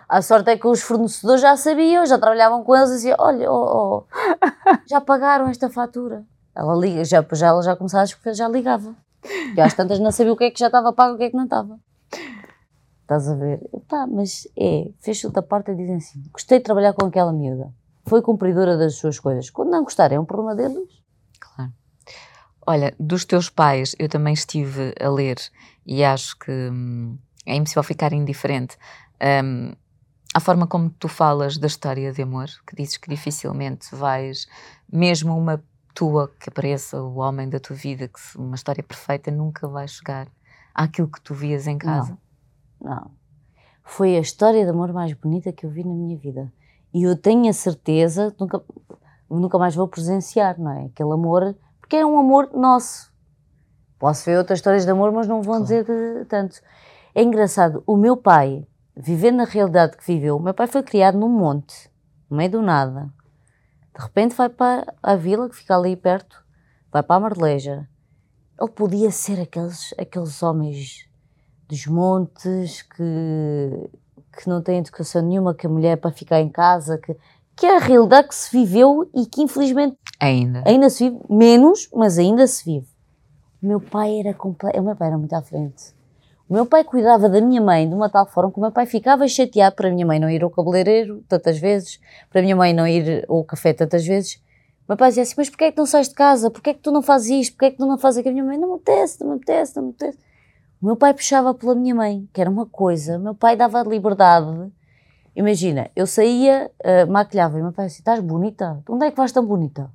[0.08, 3.50] A sorte é que os fornecedores já sabiam, já trabalhavam com eles e diziam, olha,
[3.50, 4.04] oh, oh,
[4.88, 6.24] já pagaram esta fatura.
[6.54, 8.94] Ela liga, já, já, ela já começava a já ligava.
[9.56, 11.24] E às tantas não sabia o que é que já estava pago e o que
[11.24, 11.78] é que não estava.
[13.02, 13.60] Estás a ver?
[13.88, 17.72] Pá, mas é, fez-se outra parte e dizem assim, gostei de trabalhar com aquela miúda.
[18.04, 19.48] Foi cumpridora das suas coisas.
[19.50, 21.05] Quando não gostarem, é um problema deles.
[22.66, 25.36] Olha, dos teus pais, eu também estive a ler
[25.86, 28.76] e acho que hum, é impossível ficar indiferente.
[29.44, 29.72] Um,
[30.34, 34.46] a forma como tu falas da história de amor, que dizes que dificilmente vais,
[34.92, 35.62] mesmo uma
[35.94, 40.28] tua que apareça, o homem da tua vida, que uma história perfeita nunca vai chegar
[40.74, 42.18] àquilo que tu vias em casa.
[42.80, 43.10] Não, não.
[43.82, 46.52] Foi a história de amor mais bonita que eu vi na minha vida.
[46.92, 48.60] E eu tenho a certeza, nunca,
[49.30, 50.86] nunca mais vou presenciar, não é?
[50.86, 51.56] Aquele amor
[51.86, 53.12] porque é um amor nosso.
[53.96, 55.62] Posso ver outras histórias de amor, mas não vão claro.
[55.62, 56.60] dizer de, tanto.
[57.14, 61.16] É engraçado, o meu pai, vivendo na realidade que viveu, o meu pai foi criado
[61.16, 61.88] num monte,
[62.28, 63.08] no meio do nada.
[63.96, 66.44] De repente vai para a vila, que fica ali perto,
[66.92, 67.88] vai para a Marleja.
[68.60, 71.08] Ele podia ser aqueles, aqueles homens
[71.68, 73.90] dos montes que,
[74.36, 77.16] que não têm educação nenhuma, que a mulher é para ficar em casa, que
[77.56, 80.62] que é a realidade que se viveu e que infelizmente Ainda.
[80.66, 82.86] ainda se vive, menos, mas ainda se vive.
[83.62, 85.94] O meu pai era completo, o meu pai era muito à frente.
[86.48, 88.86] O meu pai cuidava da minha mãe de uma tal forma que o meu pai
[88.86, 91.98] ficava chateado para a minha mãe não ir ao cabeleireiro tantas vezes,
[92.30, 94.34] para a minha mãe não ir ao café tantas vezes.
[94.86, 96.48] O meu pai dizia assim, mas porquê é que não sais de casa?
[96.48, 97.52] Porquê é que tu não fazes isto?
[97.54, 98.30] Porquê é que tu não fazes aquilo?
[98.30, 100.18] A minha mãe, não me apetece, não me apetece, não me apetece.
[100.80, 103.18] O meu pai puxava pela minha mãe, que era uma coisa.
[103.18, 104.70] O meu pai dava liberdade.
[105.34, 108.80] Imagina, eu saía, uh, maquilhava, e o meu pai dizia, estás bonita?
[108.88, 109.90] Onde é que vais tão bonita?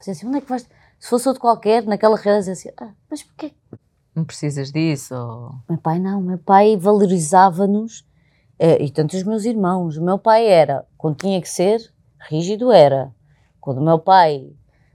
[0.00, 0.68] Assim, onde é que vais?
[0.98, 3.52] Se fosse outro qualquer, naquela realidade, dizia assim, ah, mas porquê?
[4.14, 5.14] Não precisas disso?
[5.14, 5.54] Ou...
[5.68, 8.04] Meu pai não, meu pai valorizava-nos,
[8.58, 9.96] eh, e tanto os meus irmãos.
[9.96, 11.80] O meu pai era, quando tinha que ser,
[12.28, 13.12] rígido era.
[13.60, 14.50] Quando o meu pai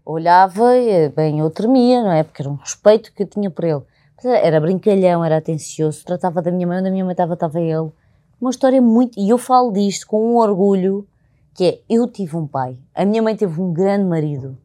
[0.06, 2.24] olhava, eh, bem, eu tremia, não é?
[2.24, 3.82] Porque era um respeito que eu tinha por ele.
[4.26, 7.91] Era brincalhão, era atencioso, tratava da minha mãe, onde a minha mãe estava, estava ele.
[8.39, 9.20] Uma história muito.
[9.20, 11.08] E eu falo disto com um orgulho,
[11.54, 14.58] que é: eu tive um pai, a minha mãe teve um grande marido.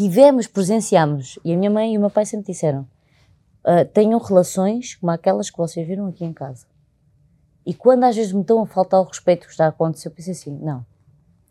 [0.00, 2.88] Tivemos, presenciamos, e a minha mãe e o meu pai sempre disseram:
[3.62, 6.64] uh, tenham relações como aquelas que vocês viram aqui em casa.
[7.66, 10.12] E quando às vezes me estão a faltar o respeito que está a acontecer, eu
[10.12, 10.86] penso assim: não,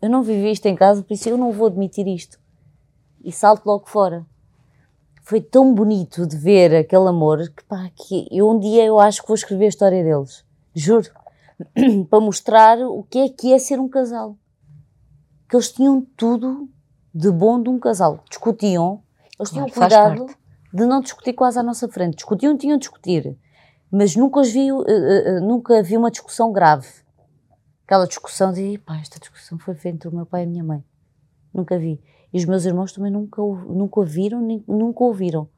[0.02, 2.40] eu não vivi isto em casa, por isso eu não vou admitir isto.
[3.22, 4.26] E salto logo fora.
[5.22, 9.22] Foi tão bonito de ver aquele amor que, pá, que eu um dia eu acho
[9.22, 10.44] que vou escrever a história deles.
[10.74, 11.08] Juro.
[12.10, 14.36] Para mostrar o que é que é ser um casal.
[15.48, 16.68] Que eles tinham tudo
[17.14, 18.22] de bom de um casal.
[18.28, 19.02] Discutiam,
[19.38, 20.26] eles tinham cuidado
[20.72, 22.16] de não discutir quase à nossa frente.
[22.16, 23.36] Discutiam, tinham de discutir,
[23.90, 26.88] mas nunca os vi, uh, uh, nunca vi uma discussão grave.
[27.84, 30.62] Aquela discussão de, pá, esta discussão foi feita entre o meu pai e a minha
[30.62, 30.84] mãe.
[31.52, 32.00] Nunca vi.
[32.32, 35.48] E os meus irmãos também nunca, nunca ouviram, nem, nunca ouviram.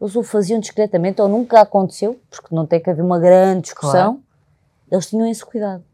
[0.00, 4.14] Eles o faziam discretamente, ou nunca aconteceu, porque não tem que haver uma grande discussão.
[4.14, 4.22] Claro.
[4.90, 5.84] Eles tinham esse cuidado.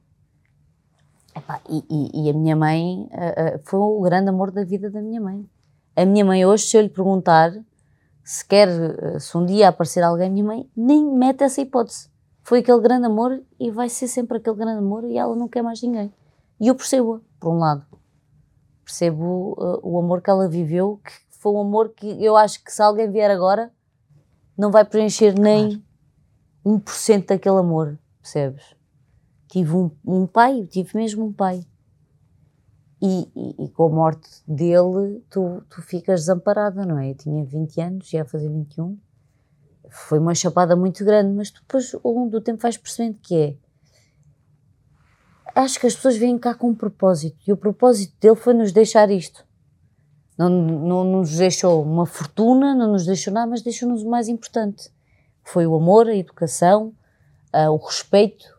[1.39, 5.01] Epá, e, e, e, a minha mãe uh, foi o grande amor da vida da
[5.01, 5.49] minha mãe.
[5.95, 7.53] A minha mãe hoje, se eu lhe perguntar
[8.29, 12.11] se quer, eh, se um dia aparecer alguém, minha mãe nem mete essa hipótese.
[12.43, 15.63] Foi aquele grande amor e vai ser sempre aquele grande amor e ela não quer
[15.63, 16.13] mais ninguém.
[16.61, 17.87] E eu percebo-a, por um lado.
[18.85, 22.71] Percebo uh, o amor que ela viveu, que foi um amor que eu acho que
[22.71, 23.73] se alguém vier agora,
[24.59, 25.83] não vai preencher nem
[26.65, 26.81] claro.
[26.81, 28.78] 1% daquele amor, percebes?
[29.49, 31.67] Tive um, um pai, tive mesmo um pai.
[33.01, 37.11] E, e, e, com a morte dele, tu, tu ficas desamparada, não é?
[37.11, 38.99] Eu tinha 20 anos, ia fazer 21.
[39.89, 43.57] Foi uma chapada muito grande, mas depois, ao longo do tempo, vais percebendo que é.
[45.55, 48.73] Acho que as pessoas vêm cá com um propósito, e o propósito dele foi nos
[48.73, 49.45] deixar isto.
[50.37, 54.29] Não, não, não nos deixou uma fortuna, não nos deixou nada, mas deixou-nos o mais
[54.29, 54.91] importante.
[55.43, 56.95] Foi o amor, a educação,
[57.55, 58.58] uh, o respeito.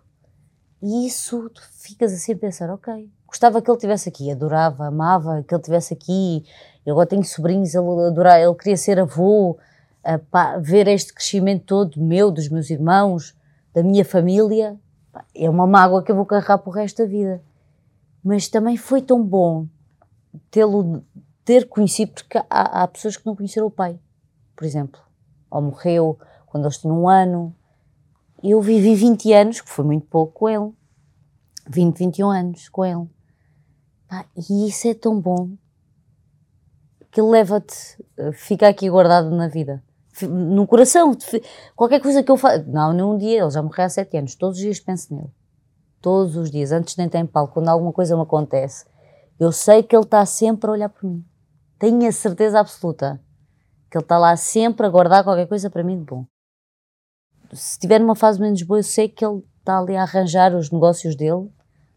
[0.82, 5.44] E isso, tu ficas assim a pensar, ok, gostava que ele estivesse aqui, adorava, amava
[5.44, 6.44] que ele estivesse aqui.
[6.86, 11.66] Eu agora tenho sobrinhos, ele adorava, ele queria ser avô, uh, pá, ver este crescimento
[11.66, 13.36] todo meu, dos meus irmãos,
[13.74, 14.78] da minha família,
[15.12, 17.42] pá, é uma mágoa que eu vou carregar para o resto da vida.
[18.24, 19.68] Mas também foi tão bom
[20.50, 21.04] tê-lo,
[21.44, 24.00] ter conhecido, porque há, há pessoas que não conheceram o pai,
[24.56, 25.02] por exemplo,
[25.52, 26.18] ou morreu
[26.48, 27.54] quando eles tinham um ano.
[28.44, 30.72] Eu vivi 20 anos, que foi muito pouco com ele.
[31.70, 33.08] 20, 21 anos com ele.
[34.50, 35.52] E isso é tão bom
[37.12, 37.76] que leva-te,
[38.18, 39.84] eh, fica aqui guardado na vida,
[40.22, 41.16] no coração.
[41.76, 42.64] Qualquer coisa que eu faça.
[42.68, 45.32] Não, num dia, ele já morreu há sete anos, todos os dias penso nele.
[46.02, 48.86] Todos os dias, antes de entrar em palco, quando alguma coisa me acontece,
[49.40, 51.26] eu sei que ele está sempre a olhar por mim.
[51.78, 53.20] Tenho a certeza absoluta
[53.90, 56.26] que ele está lá sempre a guardar qualquer coisa para mim de bom.
[57.52, 60.72] Se estiver numa fase menos boa, eu sei que ele está ali a arranjar os
[60.72, 61.50] negócios dele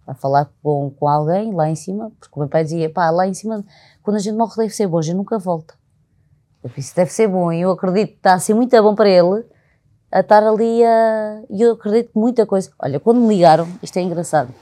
[0.07, 3.27] a falar com, com alguém lá em cima, porque o meu pai dizia, pá, lá
[3.27, 3.65] em cima,
[4.03, 5.75] quando a gente morre deve ser bom, a gente nunca volta.
[6.63, 9.09] Eu disse, deve ser bom, e eu acredito que está a ser muito bom para
[9.09, 9.45] ele,
[10.11, 11.43] a estar ali a...
[11.49, 12.71] e eu acredito que muita coisa...
[12.79, 14.53] Olha, quando me ligaram, isto é engraçado,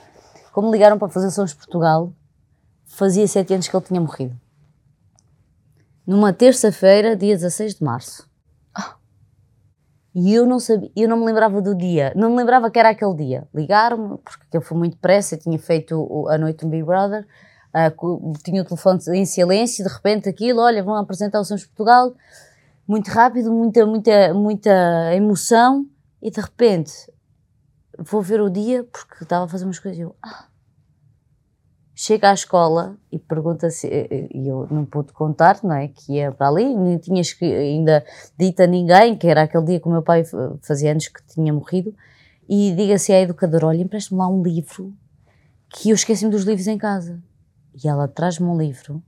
[0.53, 2.13] quando me ligaram para fazer Sons Portugal,
[2.87, 4.39] fazia sete anos que ele tinha morrido.
[6.07, 8.30] Numa terça-feira, dia 16 de março.
[10.15, 12.91] E eu não sabia, eu não me lembrava do dia, não me lembrava que era
[12.91, 13.49] aquele dia.
[13.55, 17.27] Ligaram-me, porque eu fui muito depressa, tinha feito a noite no Big Brother,
[17.75, 22.13] uh, tinha o telefone em silêncio, de repente aquilo, olha, vão apresentar o Sons Portugal,
[22.89, 25.87] muito rápido, muita, muita, muita emoção,
[26.21, 26.93] e de repente
[27.97, 30.47] vou ver o dia, porque estava a fazer umas coisas e eu, ah,
[32.03, 33.87] chega à escola e pergunta se
[34.33, 38.03] e eu não pude contar, não é, que ia para ali, nem tinha ainda
[38.39, 40.23] dito a ninguém que era aquele dia que o meu pai
[40.63, 41.95] fazia anos que tinha morrido
[42.49, 44.95] e diga-se à educadora, olha, empreste-me lá um livro
[45.69, 47.23] que eu esqueci-me dos livros em casa.
[47.75, 49.03] e ela traz-me um livro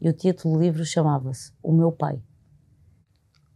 [0.00, 2.20] e o título do livro chamava-se O Meu Pai.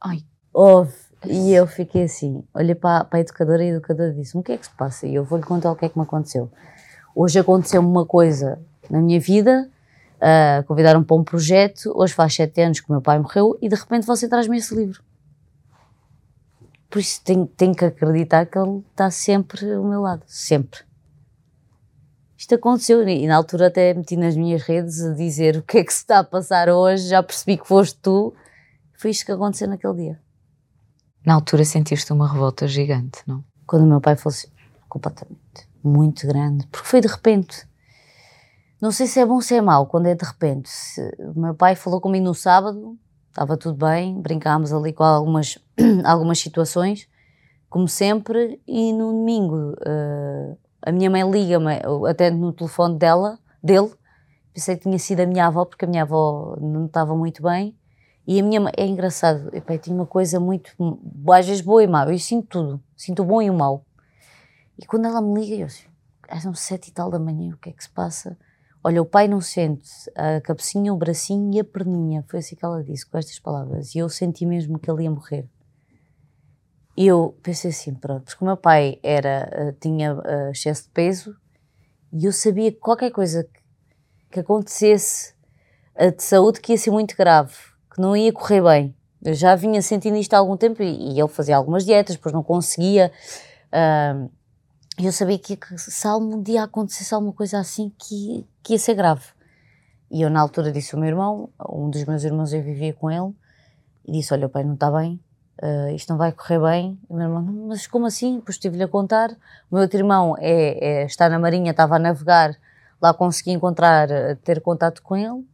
[0.01, 0.19] Ai.
[0.53, 0.95] Houve.
[1.27, 4.53] E eu fiquei assim, olhei para, para a educadora e a educadora disse-me o que
[4.53, 5.09] é que se passa?
[5.09, 6.49] E eu vou-lhe contar o que é que me aconteceu.
[7.19, 8.61] Hoje aconteceu-me uma coisa
[8.93, 9.71] na minha vida,
[10.17, 13.69] uh, convidaram-me para um projeto, hoje faz sete anos que o meu pai morreu e
[13.69, 15.03] de repente você traz-me esse livro.
[16.89, 20.81] Por isso tenho, tenho que acreditar que ele está sempre ao meu lado, sempre.
[22.39, 25.85] Isto aconteceu e na altura até meti nas minhas redes a dizer o que é
[25.85, 28.35] que se está a passar hoje, já percebi que foste tu.
[28.95, 30.21] Foi isto que aconteceu naquele dia.
[31.25, 33.43] Na altura sentiste uma revolta gigante, não?
[33.67, 34.49] Quando o meu pai fosse
[34.89, 37.67] completamente, muito grande, porque foi de repente.
[38.81, 40.69] Não sei se é bom ou se é mau quando é de repente.
[40.69, 42.99] Se, o meu pai falou comigo no sábado,
[43.31, 45.59] estava tudo bem, brincámos ali com algumas,
[46.05, 47.09] algumas situações,
[47.71, 53.93] como sempre, e no domingo uh, a minha mãe liga-me, até no telefone dela, dele,
[54.53, 57.75] pensei que tinha sido a minha avó, porque a minha avó não estava muito bem,
[58.27, 60.71] e a minha mãe, é engraçado, eu tinha uma coisa muito,
[61.31, 63.85] às vezes boa e má, eu sinto tudo, sinto o bom e o mau.
[64.79, 67.71] E quando ela me liga, eu assim, são sete e tal da manhã, o que
[67.71, 68.37] é que se passa?
[68.87, 72.25] Olha, o pai não sente a cabecinha, o bracinho e a perninha.
[72.29, 73.97] Foi assim que ela disse, com estas palavras.
[73.97, 75.49] E eu senti mesmo que ele ia morrer.
[76.97, 80.91] E eu pensei assim, pronto, porque o meu pai era, eh, tinha uh, excesso de
[80.91, 81.37] peso
[82.13, 83.61] e eu sabia que qualquer coisa que,
[84.31, 85.35] que acontecesse
[86.01, 87.57] uh, de saúde que ia ser muito grave,
[87.93, 88.97] que não ia correr bem.
[89.21, 92.33] Eu já vinha sentindo isto há algum tempo e, e ele fazia algumas dietas, depois
[92.33, 93.11] não conseguia.
[93.67, 94.31] Uh,
[95.05, 98.95] eu sabia que, que se algum dia acontecesse alguma coisa assim, que, que ia ser
[98.95, 99.25] grave.
[100.11, 103.11] E eu, na altura, disse ao meu irmão, um dos meus irmãos, eu vivia com
[103.11, 103.35] ele,
[104.07, 105.21] e disse: Olha, o pai não está bem,
[105.63, 106.99] uh, isto não vai correr bem.
[107.11, 108.37] E o meu irmão, mas como assim?
[108.37, 109.33] Depois estive-lhe a contar.
[109.71, 112.57] O meu outro irmão é, é, está na Marinha, estava a navegar,
[113.03, 115.47] lá consegui encontrar, eh, ter contato com ele.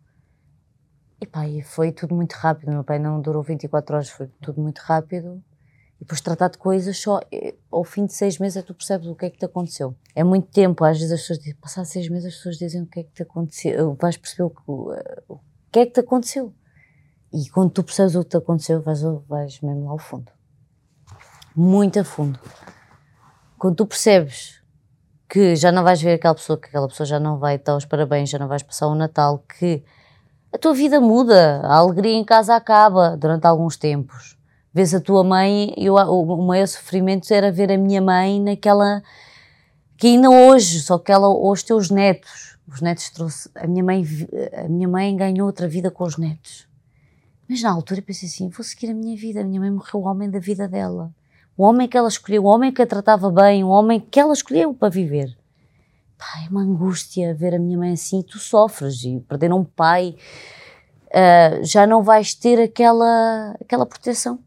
[1.21, 2.71] E pá, foi tudo muito rápido.
[2.73, 5.43] Meu pai não durou 24 horas, foi tudo muito rápido.
[6.03, 9.07] E depois tratar de coisas só eh, ao fim de seis meses é tu percebes
[9.07, 9.95] o que é que te aconteceu.
[10.17, 12.87] É muito tempo, às vezes as pessoas dizem, passar seis meses as pessoas dizem o
[12.87, 15.39] que é que te aconteceu, vais perceber o que, o
[15.71, 16.53] que é que te aconteceu.
[17.33, 20.33] E quando tu percebes o que te aconteceu, vais, vais mesmo lá ao fundo.
[21.55, 22.41] Muito a fundo.
[23.57, 24.61] Quando tu percebes
[25.29, 27.85] que já não vais ver aquela pessoa, que aquela pessoa já não vai dar os
[27.85, 29.85] parabéns, já não vais passar o Natal, que
[30.53, 34.42] a tua vida muda, a alegria em casa acaba durante alguns tempos
[34.73, 39.03] vês a tua mãe, eu, o, maior sofrimento era ver a minha mãe naquela,
[39.97, 44.05] que ainda hoje, só que ela os netos, os netos trouxe, a minha mãe,
[44.65, 46.67] a minha mãe ganhou outra vida com os netos.
[47.49, 50.01] Mas na altura eu pensei assim, vou seguir a minha vida, a minha mãe morreu
[50.01, 51.13] o homem da vida dela.
[51.55, 54.33] O homem que ela escolheu, o homem que a tratava bem, o homem que ela
[54.33, 55.37] escolheu para viver.
[56.17, 59.05] Pá, é uma angústia ver a minha mãe assim tu sofres.
[59.05, 60.17] E perder um pai,
[61.09, 64.39] uh, já não vais ter aquela, aquela proteção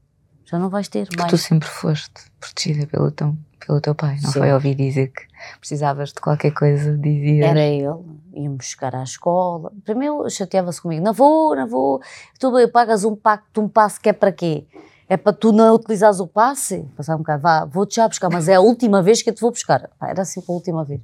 [0.45, 1.31] já não vais ter Porque mais.
[1.31, 3.35] tu sempre foste protegida pelo teu,
[3.65, 4.39] pelo teu pai, não Sim.
[4.39, 5.23] foi ouvir dizer que
[5.59, 7.47] precisavas de qualquer coisa, dizia.
[7.47, 7.95] Era ele,
[8.33, 9.71] íamos buscar à escola.
[9.83, 12.01] Primeiro chateava-se comigo, não vou, não vou,
[12.39, 14.65] tu pagas um pacto, um passe que é para quê?
[15.07, 16.83] É para tu não utilizares o passe?
[16.95, 19.41] Passar um bocado, vá, vou-te já buscar, mas é a última vez que eu te
[19.41, 19.89] vou buscar.
[20.01, 20.99] Era assim para a última vez.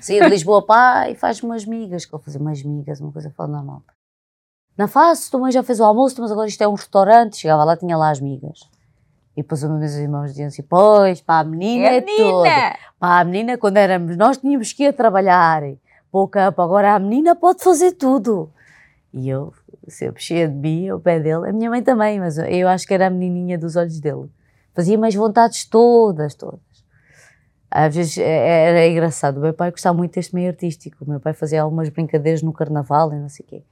[0.00, 3.30] Saía de Lisboa, pá, e faz umas migas, que eu fazia umas migas, uma coisa
[3.30, 3.82] fala normal.
[4.76, 7.36] Não faço, tua mãe já fez o almoço, mas agora isto é um restaurante.
[7.36, 8.60] Chegava lá, tinha lá as migas.
[9.36, 12.30] E depois os meus irmãos diziam assim: Pois, para a menina é, é menina.
[12.30, 12.76] toda.
[12.98, 15.62] Para a menina, quando éramos nós, tínhamos que ir a trabalhar.
[16.30, 18.50] Campo, agora a menina pode fazer tudo.
[19.14, 19.52] E eu,
[19.88, 22.92] sempre cheia de mim, o pé dele, a minha mãe também, mas eu acho que
[22.92, 24.30] era a menininha dos olhos dele.
[24.74, 26.60] Fazia mais vontades todas, todas.
[27.70, 29.38] Às vezes é, é, era engraçado.
[29.38, 31.04] O meu pai gostava muito deste meio artístico.
[31.04, 33.62] O meu pai fazia algumas brincadeiras no carnaval e não sei o quê.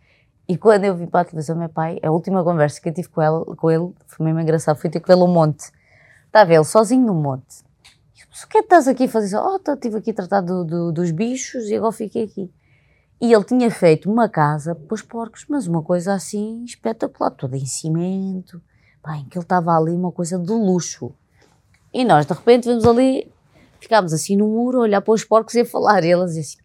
[0.50, 3.08] E quando eu vim para a televisão, meu pai, a última conversa que eu tive
[3.08, 5.70] com ele, com ele foi mesmo engraçado, foi ter com ele um monte.
[6.26, 7.62] Estava ele sozinho no monte.
[7.62, 9.36] o que é que estás aqui a fazer?
[9.36, 12.52] Oh, estive aqui a tratar do, do, dos bichos e agora fiquei aqui.
[13.20, 17.56] E ele tinha feito uma casa para os porcos, mas uma coisa assim espetacular, toda
[17.56, 18.60] em cimento.
[19.06, 21.12] Bem, que ele estava ali uma coisa de luxo.
[21.94, 23.32] E nós, de repente, vemos ali,
[23.78, 26.02] ficámos assim no muro, a olhar para os porcos e a falar.
[26.02, 26.58] E ele dizia assim: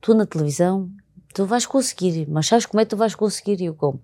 [0.00, 0.88] Tu na televisão
[1.34, 3.60] tu vais conseguir, mas sabes como é que tu vais conseguir?
[3.60, 4.00] E eu como?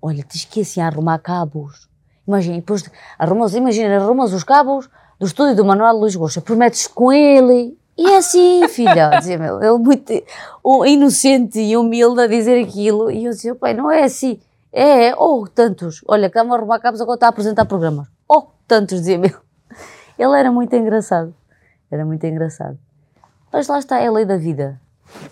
[0.00, 1.88] Olha, tens que assim arrumar cabos.
[2.26, 2.84] Imagina, depois
[3.18, 4.88] arrumas, imagina, arrumas os cabos
[5.18, 7.78] do estúdio do Manuel Luís Gosta, prometes com ele.
[7.96, 10.12] E é assim, filha, dizia ele, ele muito
[10.64, 13.10] um, inocente e humilde a dizer aquilo.
[13.10, 14.40] E eu dizia, pai, não é assim.
[14.72, 16.02] É, é, oh, tantos.
[16.08, 18.08] Olha, cá a arrumar cabos, agora está a apresentar programas.
[18.28, 19.34] Oh, tantos, dizia ele.
[20.18, 21.34] Ele era muito engraçado.
[21.90, 22.78] Era muito engraçado.
[23.52, 24.80] Mas lá está, é a lei da vida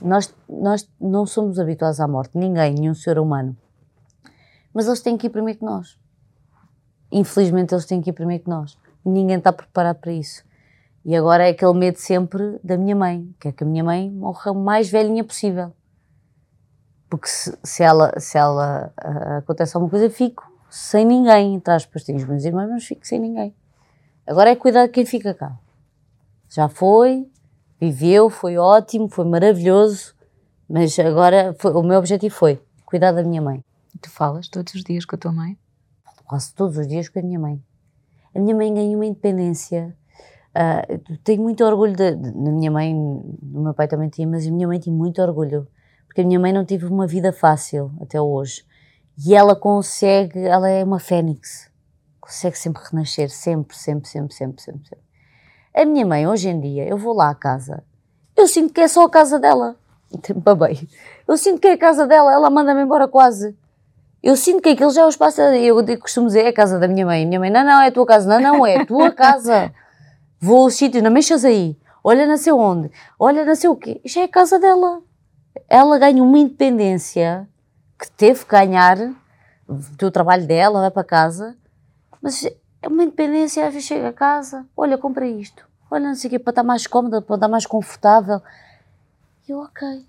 [0.00, 3.56] Nós, nós não somos habituados à morte, ninguém, nenhum ser humano.
[4.72, 5.98] Mas eles têm que ir primeiro que nós.
[7.10, 8.78] Infelizmente, eles têm que ir primeiro que nós.
[9.04, 10.44] Ninguém está preparado para isso.
[11.04, 14.10] E agora é aquele medo sempre da minha mãe, que é que a minha mãe
[14.10, 15.72] morra o mais velhinha possível.
[17.10, 21.58] Porque se, se ela, se ela uh, acontece alguma coisa, fico sem ninguém.
[21.60, 23.54] Traz pastinhos meus irmãos, mas fico sem ninguém.
[24.26, 25.58] Agora é cuidar de quem fica cá.
[26.48, 27.28] Já foi,
[27.82, 30.14] viveu, foi ótimo, foi maravilhoso,
[30.68, 33.64] mas agora foi, o meu objetivo foi cuidar da minha mãe.
[34.00, 35.58] Tu falas todos os dias com a tua mãe?
[36.24, 37.60] Quase todos os dias com a minha mãe.
[38.32, 39.96] A minha mãe ganhou uma independência.
[40.54, 42.12] Uh, tenho muito orgulho da
[42.52, 42.94] minha mãe,
[43.42, 45.66] do meu pai também tinha, mas a minha mãe tinha muito orgulho,
[46.06, 48.64] porque a minha mãe não teve uma vida fácil até hoje.
[49.26, 51.68] E ela consegue, ela é uma fênix,
[52.20, 54.88] consegue sempre renascer, sempre, sempre, sempre, sempre, sempre.
[54.88, 55.11] sempre.
[55.74, 57.82] A minha mãe, hoje em dia, eu vou lá à casa,
[58.36, 59.76] eu sinto que é só a casa dela.
[60.36, 60.88] Babei.
[61.26, 63.56] Eu sinto que é a casa dela, ela manda-me embora quase.
[64.22, 65.40] Eu sinto que aquilo já é o espaço.
[65.40, 67.26] Eu costumo dizer, é a casa da minha mãe.
[67.26, 68.28] Minha mãe, não, não, é a tua casa.
[68.28, 69.72] Não, não, é a tua casa.
[70.40, 71.76] Vou ao sítio, não mexas aí.
[72.04, 72.90] Olha, sei onde.
[73.18, 74.00] Olha, sei o quê.
[74.04, 75.00] Isto é a casa dela.
[75.68, 77.48] Ela ganha uma independência
[77.98, 78.96] que teve que ganhar
[79.68, 81.56] do trabalho dela, vai para casa.
[82.20, 82.48] Mas
[82.82, 86.30] é uma independência, às vezes chega a casa, olha, compra isto, olha, não sei o
[86.32, 88.42] quê, para estar mais cómoda, para estar mais confortável.
[89.48, 90.04] E eu, ok.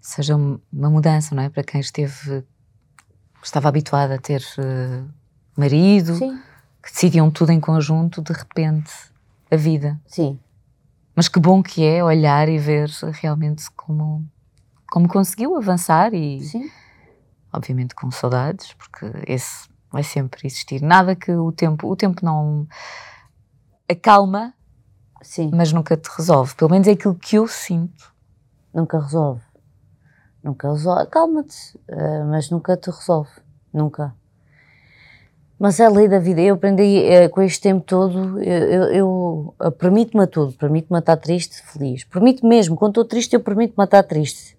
[0.00, 1.50] Seja uma mudança, não é?
[1.50, 2.42] Para quem esteve,
[3.42, 5.08] estava habituado a ter uh,
[5.54, 6.40] marido, Sim.
[6.82, 8.92] que decidiam tudo em conjunto, de repente,
[9.50, 10.00] a vida.
[10.06, 10.38] Sim.
[11.14, 14.26] Mas que bom que é olhar e ver realmente como,
[14.90, 16.70] como conseguiu avançar e, Sim.
[17.52, 20.82] obviamente, com saudades, porque esse vai sempre existir.
[20.82, 22.66] Nada que o tempo, o tempo não
[23.88, 24.52] acalma,
[25.22, 25.50] Sim.
[25.54, 26.52] mas nunca te resolve.
[26.56, 28.12] Pelo menos é aquilo que eu sinto.
[28.74, 29.42] Nunca resolve.
[30.42, 31.06] Nunca resolve.
[31.06, 33.30] Calma-te, uh, mas nunca te resolve.
[33.72, 34.12] Nunca.
[35.60, 36.40] Mas é a lei da vida.
[36.40, 40.54] Eu aprendi uh, com este tempo todo, eu, eu, eu uh, permito-me a tudo.
[40.54, 42.02] Permito-me estar triste, feliz.
[42.02, 42.74] Permito mesmo.
[42.74, 44.56] Quando estou triste, eu permito-me estar triste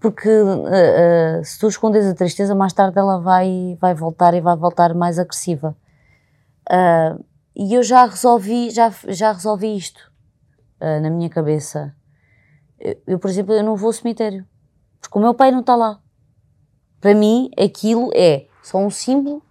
[0.00, 4.40] porque uh, uh, se tu escondes a tristeza, mais tarde ela vai, vai voltar e
[4.40, 5.76] vai voltar mais agressiva.
[6.70, 7.24] Uh,
[7.54, 10.12] e eu já resolvi, já, já resolvi isto
[10.78, 11.94] na minha cabeça.
[12.78, 14.46] Eu, eu, por exemplo, eu não vou ao cemitério,
[15.00, 15.98] porque o meu pai não está lá.
[17.00, 19.42] Para mim, aquilo é só um símbolo.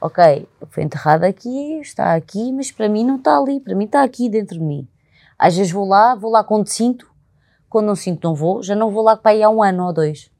[0.00, 4.02] Ok, foi enterrado aqui, está aqui, mas para mim não está ali, para mim está
[4.02, 4.88] aqui dentro de mim.
[5.38, 7.09] Às vezes vou lá, vou lá quando sinto,
[7.70, 9.92] quando não sinto não vou, já não vou lá para ir há um ano ou
[9.92, 10.30] dois.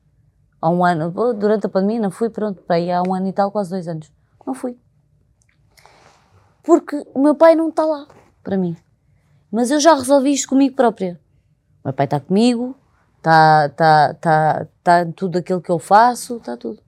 [0.61, 3.33] Há um ano, durante a pandemia não fui, pronto, para ir há um ano e
[3.33, 4.13] tal, quase dois anos.
[4.45, 4.77] Não fui.
[6.63, 8.07] Porque o meu pai não está lá,
[8.43, 8.77] para mim.
[9.51, 11.19] Mas eu já resolvi isto comigo própria.
[11.83, 12.77] O meu pai está comigo,
[13.17, 16.83] está tá, tá, tá tudo aquilo que eu faço, está tudo.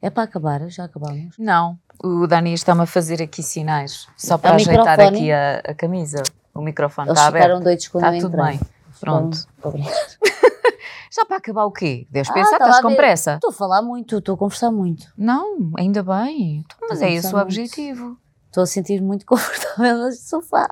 [0.00, 1.36] É para acabar, já acabamos.
[1.38, 6.22] Não, o Dani está-me a fazer aqui sinais, só para ajeitar aqui a, a, camisa.
[6.54, 7.42] O microfone Eles está aberto.
[7.42, 8.58] ficaram doidos quando está eu tudo entrei.
[8.58, 8.73] bem.
[9.04, 9.46] Pronto.
[9.62, 9.96] Obrigada.
[11.12, 12.06] Já para acabar o quê?
[12.10, 13.34] Deves Ah, pensar estás com pressa.
[13.34, 15.06] Estou a falar muito, estou a conversar muito.
[15.16, 16.64] Não, ainda bem.
[16.64, 18.18] Então, Mas é esse o objetivo.
[18.46, 20.68] Estou a sentir muito confortável no sofá.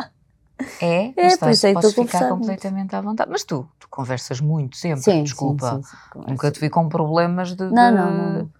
[0.80, 1.07] É?
[1.16, 2.39] É, Mas isso é a ficar conversar muito.
[2.41, 3.30] completamente à vontade.
[3.30, 5.76] Mas tu, tu conversas muito sempre, Sim, desculpa.
[5.76, 5.97] sim, sim.
[6.28, 7.64] Nunca te vi com problemas de.
[7.64, 8.51] Não, de- não, não, não.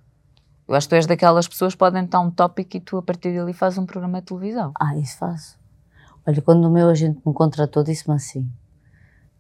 [0.68, 3.02] Eu acho que tu és daquelas pessoas que podem estar um tópico e tu a
[3.02, 4.72] partir dali fazes um programa de televisão.
[4.80, 5.58] Ah, isso faço.
[6.26, 8.48] Olha, quando o meu agente me contratou, disse-me assim.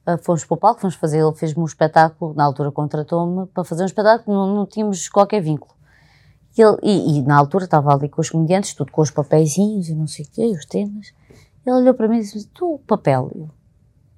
[0.06, 3.64] Ah, fomos para o palco, fomos fazer, ele fez-me um espetáculo, na altura contratou-me para
[3.64, 5.72] fazer um espetáculo, não, não tínhamos qualquer vínculo.
[6.56, 9.88] E, ele- e- e na altura estava ali com os comediantes, tudo com os papeizinhos
[9.88, 11.12] e não sei o quê, os temas.
[11.64, 13.30] Ele olhou para mim e disse: Tu, papel?
[13.34, 13.48] Eu,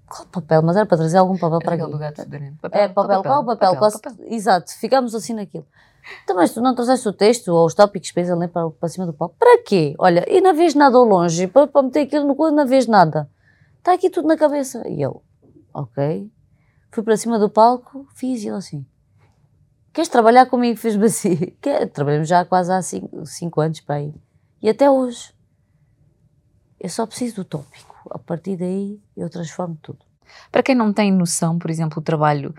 [0.09, 0.63] qual papel?
[0.63, 1.93] Mas era para trazer algum papel para Aquele aqui.
[1.93, 2.57] do gato fedorento.
[2.73, 3.77] É, papel, qual o papel?
[3.77, 4.01] Quase-
[4.35, 5.67] Exato, ficámos assim naquilo.
[6.25, 9.07] Então, mas tu não trouxeste o texto ou os tópicos para ali para, para cima
[9.07, 9.37] do palco?
[9.39, 9.95] Para quê?
[9.99, 12.87] Olha, e não vês nada ao longe, para, para meter aquilo no cu, não vês
[12.87, 13.29] nada.
[13.79, 14.87] Está aqui tudo na cabeça.
[14.89, 15.23] E eu,
[15.75, 16.31] ok.
[16.91, 18.87] Fui para cima do palco, fiz e ele assim.
[19.93, 20.79] Queres trabalhar comigo?
[20.79, 21.37] Fez-me assim.
[21.93, 24.15] Trabalhamos já quase há cinco, cinco anos para aí.
[24.63, 25.35] E até hoje.
[26.81, 27.95] Eu só preciso do tópico.
[28.11, 30.01] A partir daí eu transformo tudo.
[30.51, 32.55] Para quem não tem noção, por exemplo, o trabalho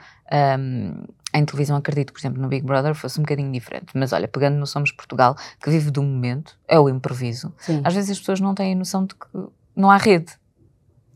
[0.60, 1.04] hum,
[1.34, 3.88] em televisão, acredito, por exemplo, no Big Brother fosse um bocadinho diferente.
[3.94, 7.54] Mas olha, pegando no Somos Portugal, que vive do momento, é o improviso.
[7.58, 7.82] Sim.
[7.84, 9.28] Às vezes as pessoas não têm noção de que
[9.76, 10.34] não há rede.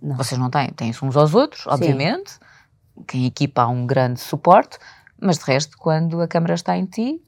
[0.02, 0.16] Não.
[0.16, 2.40] Vocês não têm, têm-se uns aos outros, obviamente.
[3.08, 4.78] Quem equipa há um grande suporte,
[5.20, 7.22] mas de resto, quando a câmara está em ti,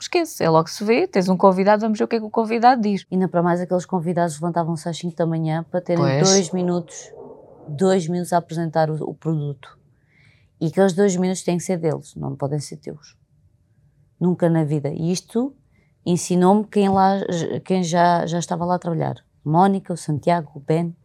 [0.00, 2.24] esquece, é logo que se vê, tens um convidado, vamos ver o que é que
[2.24, 3.06] o convidado diz.
[3.10, 6.28] Ainda para mais aqueles convidados levantavam-se às 5 da manhã para terem Pois.
[6.28, 7.12] dois minutos,
[7.68, 9.78] dois minutos a apresentar o, o produto.
[10.60, 13.16] E aqueles dois minutos têm que ser deles, não podem ser teus.
[14.18, 14.88] Nunca na vida.
[14.88, 15.54] E isto
[16.04, 17.20] ensinou-me quem, lá,
[17.64, 19.16] quem já, já estava lá a trabalhar.
[19.44, 20.96] Mónica, o Santiago, o Ben,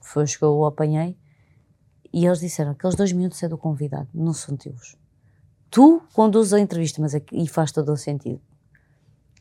[0.00, 1.16] foi os que eu apanhei.
[2.12, 4.96] E eles disseram: aqueles dois minutos é do convidado, não são teus.
[5.70, 8.40] Tu conduzes a entrevista, mas aqui, e faz todo o sentido.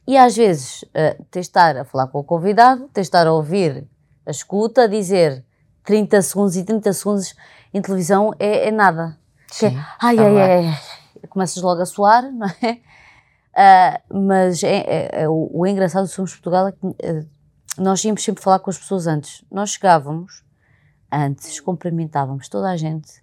[0.07, 3.27] E às vezes, uh, tens de estar a falar com o convidado, tens de estar
[3.27, 3.87] a ouvir
[4.25, 5.43] a escuta, a dizer
[5.83, 7.35] 30 segundos e 30 segundos
[7.73, 9.17] em televisão é, é nada.
[9.47, 10.79] Sim, é, ai, tá ai, ai, ai,
[11.29, 12.79] começas logo a suar, não é?
[13.59, 17.27] Uh, mas é, é, é, o, o, engraçado do Somos Portugal é que uh,
[17.77, 19.43] nós íamos sempre falar com as pessoas antes.
[19.51, 20.43] Nós chegávamos,
[21.11, 23.21] antes, cumprimentávamos toda a gente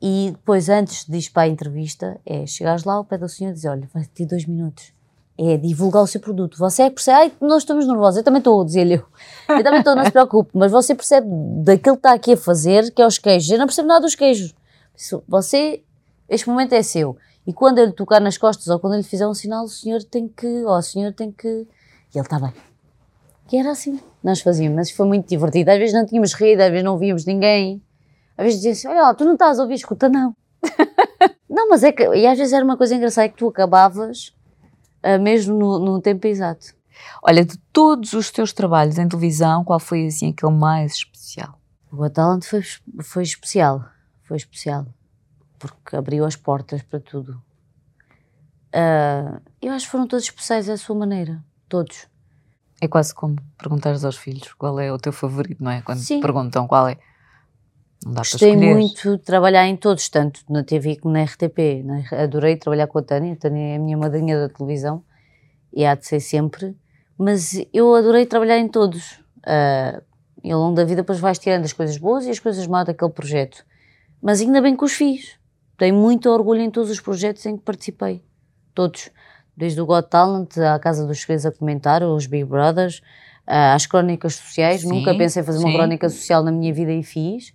[0.00, 3.50] e depois, antes de ir para a entrevista, é chegares lá ao pé do senhor
[3.50, 4.92] e dizer: Olha, vai ter dois minutos.
[5.38, 6.56] É divulgar o seu produto.
[6.58, 8.18] Você é que percebe, ai, nós estamos nervosos.
[8.18, 9.04] Eu também estou, dizer-lhe eu.
[9.48, 11.28] Eu também estou, não se preocupe, mas você percebe
[11.62, 13.50] daquilo que está aqui a fazer, que é os queijos.
[13.50, 14.54] Eu não percebo nada dos queijos.
[15.28, 15.82] Você,
[16.26, 17.18] este momento é seu.
[17.46, 20.26] E quando ele tocar nas costas ou quando ele fizer um sinal, o senhor tem
[20.26, 21.48] que, ou o senhor tem que.
[21.48, 22.65] E ele está bem.
[23.50, 25.70] E era assim, nós fazíamos, mas foi muito divertido.
[25.70, 27.82] Às vezes não tínhamos rido, às vezes não víamos ninguém.
[28.36, 30.36] Às vezes dizia assim: Olha, tu não estás a ouvir, escuta, não.
[31.48, 32.02] não, mas é que.
[32.02, 34.34] E às vezes era uma coisa engraçada é que tu acabavas
[35.04, 36.74] uh, mesmo no, no tempo exato.
[37.22, 41.60] Olha, de todos os teus trabalhos em televisão, qual foi assim aquele mais especial?
[41.92, 42.62] O Talent foi,
[43.02, 43.84] foi especial,
[44.22, 44.86] foi especial,
[45.58, 47.40] porque abriu as portas para tudo.
[48.74, 52.08] Uh, eu acho que foram todos especiais à sua maneira, todos.
[52.80, 55.80] É quase como perguntares aos filhos qual é o teu favorito, não é?
[55.82, 56.20] Quando Sim.
[56.20, 56.98] perguntam qual é.
[58.04, 61.84] Não dá Gostei para muito de trabalhar em todos, tanto na TV como na RTP.
[62.12, 63.32] Adorei trabalhar com a Tânia.
[63.32, 65.02] A Tânia é a minha madrinha da televisão
[65.72, 66.76] e há de ser sempre.
[67.18, 69.12] Mas eu adorei trabalhar em todos.
[69.38, 70.02] Uh,
[70.44, 72.86] e ao longo da vida depois vais tirando as coisas boas e as coisas más
[72.86, 73.64] daquele projeto.
[74.22, 75.38] Mas ainda bem que os fiz.
[75.78, 78.22] Tenho muito orgulho em todos os projetos em que participei.
[78.74, 79.10] Todos
[79.56, 82.98] desde o Got Talent à Casa dos Segredos a comentar, os Big Brothers,
[83.46, 84.82] uh, às crónicas sociais.
[84.82, 85.64] Sim, Nunca pensei fazer sim.
[85.64, 87.54] uma crónica social na minha vida e fiz.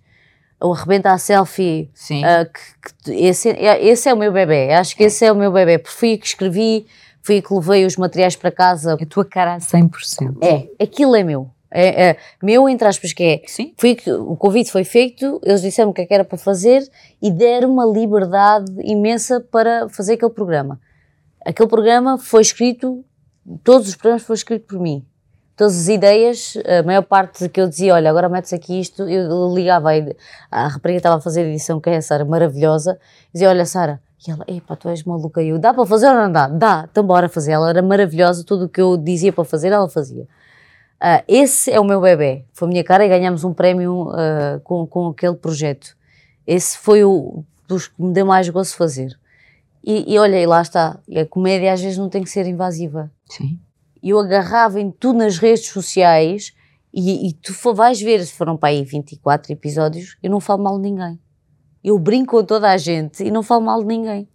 [0.60, 4.72] O Rebenta a Selfie, uh, que, que, esse, é, esse é o meu bebê.
[4.72, 5.80] Acho que esse é o meu bebê.
[5.84, 6.86] Fui que escrevi,
[7.20, 8.94] fui que levei os materiais para casa.
[8.94, 10.36] A tua cara a 100%.
[10.42, 11.50] É, aquilo é meu.
[11.74, 13.42] É, é, meu, entre aspas, que é.
[13.46, 13.72] Sim.
[13.78, 16.86] Fui, o convite foi feito, eles disseram o que, é que era para fazer
[17.20, 20.78] e deram uma liberdade imensa para fazer aquele programa
[21.44, 23.04] aquele programa foi escrito,
[23.62, 25.04] todos os programas foram escritos por mim.
[25.56, 29.54] Todas as ideias, a maior parte que eu dizia, olha, agora metes aqui isto, eu
[29.54, 29.90] ligava
[30.50, 32.98] a rapariga estava a fazer a edição, que é a Sara, maravilhosa,
[33.32, 36.14] dizia, olha Sara, e ela, epá, tu és maluca, e eu, dá para fazer ou
[36.14, 36.48] não dá?
[36.48, 37.52] Dá, então bora fazer.
[37.52, 40.22] Ela era maravilhosa, tudo o que eu dizia para fazer, ela fazia.
[41.02, 44.60] Uh, esse é o meu bebê, foi a minha cara e ganhamos um prémio uh,
[44.62, 45.96] com, com aquele projeto.
[46.46, 49.18] Esse foi o dos que me deu mais gosto fazer.
[49.84, 51.00] E, e olha, e lá está.
[51.08, 53.10] E a comédia às vezes não tem que ser invasiva.
[53.26, 53.58] Sim.
[54.02, 56.52] Eu agarrava em tudo nas redes sociais
[56.92, 60.76] e, e tu vais ver, se foram para aí 24 episódios, eu não falo mal
[60.76, 61.18] de ninguém.
[61.82, 64.28] Eu brinco com toda a gente e não falo mal de ninguém.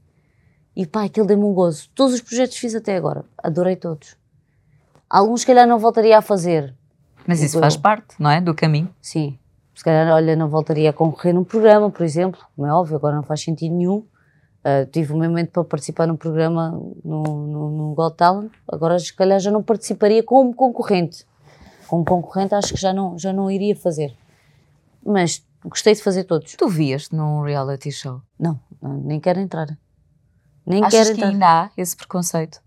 [0.76, 1.90] E pá, aquilo deu-me um gozo.
[1.96, 4.16] Todos os projetos que fiz até agora, adorei todos.
[5.10, 6.76] Alguns, se calhar, não voltaria a fazer.
[7.26, 8.40] Mas isso faz parte, não é?
[8.42, 8.94] Do caminho.
[9.02, 9.38] Sim.
[9.74, 13.16] Se calhar, olha, não voltaria a concorrer num programa, por exemplo, como é óbvio, agora
[13.16, 14.04] não faz sentido nenhum.
[14.68, 19.14] Uh, tive um momento para participar num programa no, no, no Got Talent, agora se
[19.14, 21.26] calhar já não participaria como concorrente.
[21.88, 24.14] Como concorrente acho que já não, já não iria fazer.
[25.06, 26.54] Mas gostei de fazer todos.
[26.58, 28.22] Tu vias num reality show?
[28.38, 29.78] Não, não nem quero entrar.
[30.66, 31.28] Nem Achas quero entrar.
[31.28, 32.62] que ainda há esse preconceito?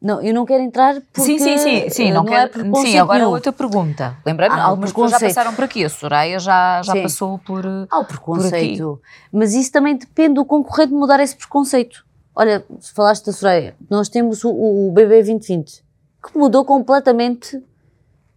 [0.00, 2.98] Não, eu não quero entrar porque sim, sim, sim, sim, não, não quero, é sim,
[2.98, 3.30] agora nenhum.
[3.30, 4.16] outra pergunta.
[4.26, 7.98] Lembrei-me, ah, algumas pessoas já passaram por aqui, a Soraya já, já passou por Há
[7.98, 9.00] o preconceito,
[9.32, 12.04] mas isso também depende do concorrente mudar esse preconceito.
[12.34, 12.62] Olha,
[12.94, 15.82] falaste da Soraya, nós temos o, o BB 2020,
[16.22, 17.62] que mudou completamente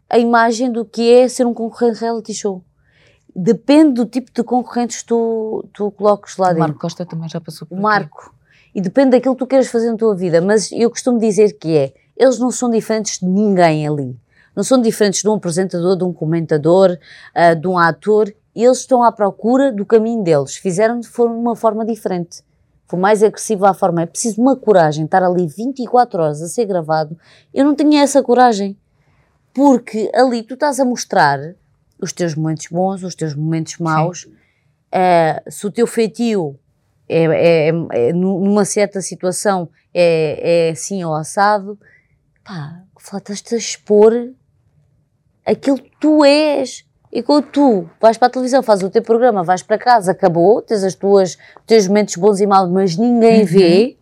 [0.09, 2.63] a imagem do que é ser um concorrente reality show.
[3.35, 6.63] Depende do tipo de concorrentes que tu, tu coloques lá o dentro.
[6.63, 8.33] O Marco Costa também já passou por O Marco
[8.73, 10.41] e depende daquilo que tu queres fazer na tua vida.
[10.41, 14.17] Mas eu costumo dizer que é, eles não são diferentes de ninguém ali.
[14.55, 16.97] Não são diferentes de um apresentador, de um comentador,
[17.35, 18.33] uh, de um ator.
[18.55, 20.55] Eles estão à procura do caminho deles.
[20.55, 22.43] Fizeram de uma forma diferente.
[22.87, 24.01] Foi mais agressiva a forma.
[24.01, 25.05] É preciso uma coragem.
[25.05, 27.17] Estar ali 24 horas a ser gravado.
[27.53, 28.77] Eu não tinha essa coragem.
[29.53, 31.39] Porque ali tu estás a mostrar
[32.01, 34.23] os teus momentos bons, os teus momentos maus.
[34.23, 36.59] Uh, se o teu feitio
[37.09, 37.71] é, é,
[38.09, 41.77] é, numa certa situação é, é assim ou assado,
[42.45, 44.13] pá, estás-te a expor
[45.45, 46.85] aquilo que tu és.
[47.11, 50.61] E quando tu vais para a televisão, fazes o teu programa, vais para casa, acabou,
[50.61, 53.45] tens as tuas, os teus momentos bons e maus, mas ninguém Uhum.
[53.47, 53.97] vê,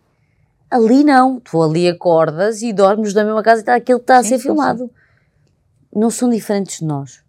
[0.70, 1.40] ali não.
[1.40, 4.28] Tu ali acordas e dormes na mesma casa e está aquilo que está a Sim,
[4.28, 4.90] ser sim, filmado.
[5.94, 7.22] Não são diferentes de nós.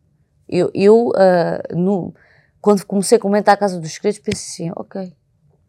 [0.49, 2.13] Eu, eu ah, no-
[2.59, 5.13] quando comecei a comentar a Casa dos Segredos, pensei assim, ok,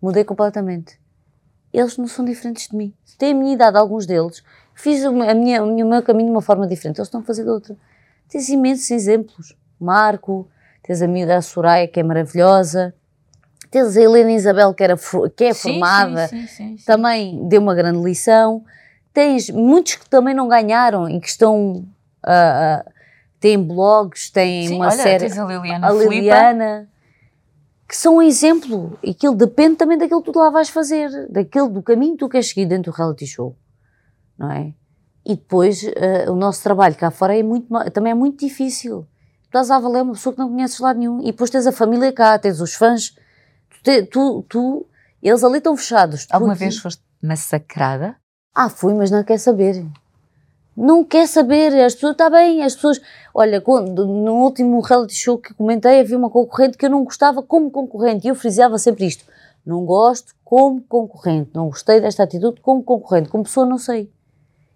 [0.01, 0.99] mudei completamente.
[1.73, 2.93] Eles não são diferentes de mim.
[3.19, 4.43] Têm a minha idade, alguns deles.
[4.75, 6.99] Fiz o meu- a minha, o meu- caminho de uma forma diferente.
[6.99, 7.77] Eles estão a fazer de outra.
[8.29, 9.57] Tens imensos exemplos.
[9.79, 10.49] Marco,
[10.83, 12.95] tens a miúda a Soraya, que é maravilhosa.
[13.71, 14.97] Tens a Helena Isabel, que, era,
[15.37, 18.65] que é Sim, formada sim, sim, também deu uma grande lição.
[19.13, 21.85] Tens muitos que também não ganharam e que estão.
[22.23, 22.91] ah, ah,
[23.39, 25.21] têm blogs, têm uma olha, série.
[25.27, 25.93] tens a Liliana A.
[25.93, 26.89] Liliana.
[27.91, 28.97] Que são um exemplo.
[29.03, 32.29] E aquilo depende também daquilo que tu lá vais fazer, daquele, do caminho que tu
[32.29, 33.57] queres seguir dentro do reality show.
[34.39, 34.73] Não é?
[35.27, 39.09] E depois ah, o nosso trabalho cá fora é muito, também é muito difícil.
[39.43, 41.21] Tu estás a avaliar uma pessoa que não conheces lado nenhum.
[41.21, 43.11] E depois tens a família cá, tens os fãs.
[43.71, 44.87] Tu, te- tu, tu-
[45.21, 46.29] eles ali estão fechados.
[46.31, 48.15] Alguma vez foste massacrada?
[48.55, 49.85] ah, fui, mas não quer saber.
[50.81, 51.73] Não quer saber.
[51.85, 53.01] As pessoas, está bem, as pessoas.
[53.35, 57.43] Olha, quando, no último reality show que comentei, havia uma concorrente que eu não gostava
[57.43, 58.27] como concorrente.
[58.27, 59.25] E eu frisava sempre isto:
[59.65, 63.29] não gosto como concorrente, não gostei desta atitude como concorrente.
[63.29, 64.11] Como pessoa, não sei.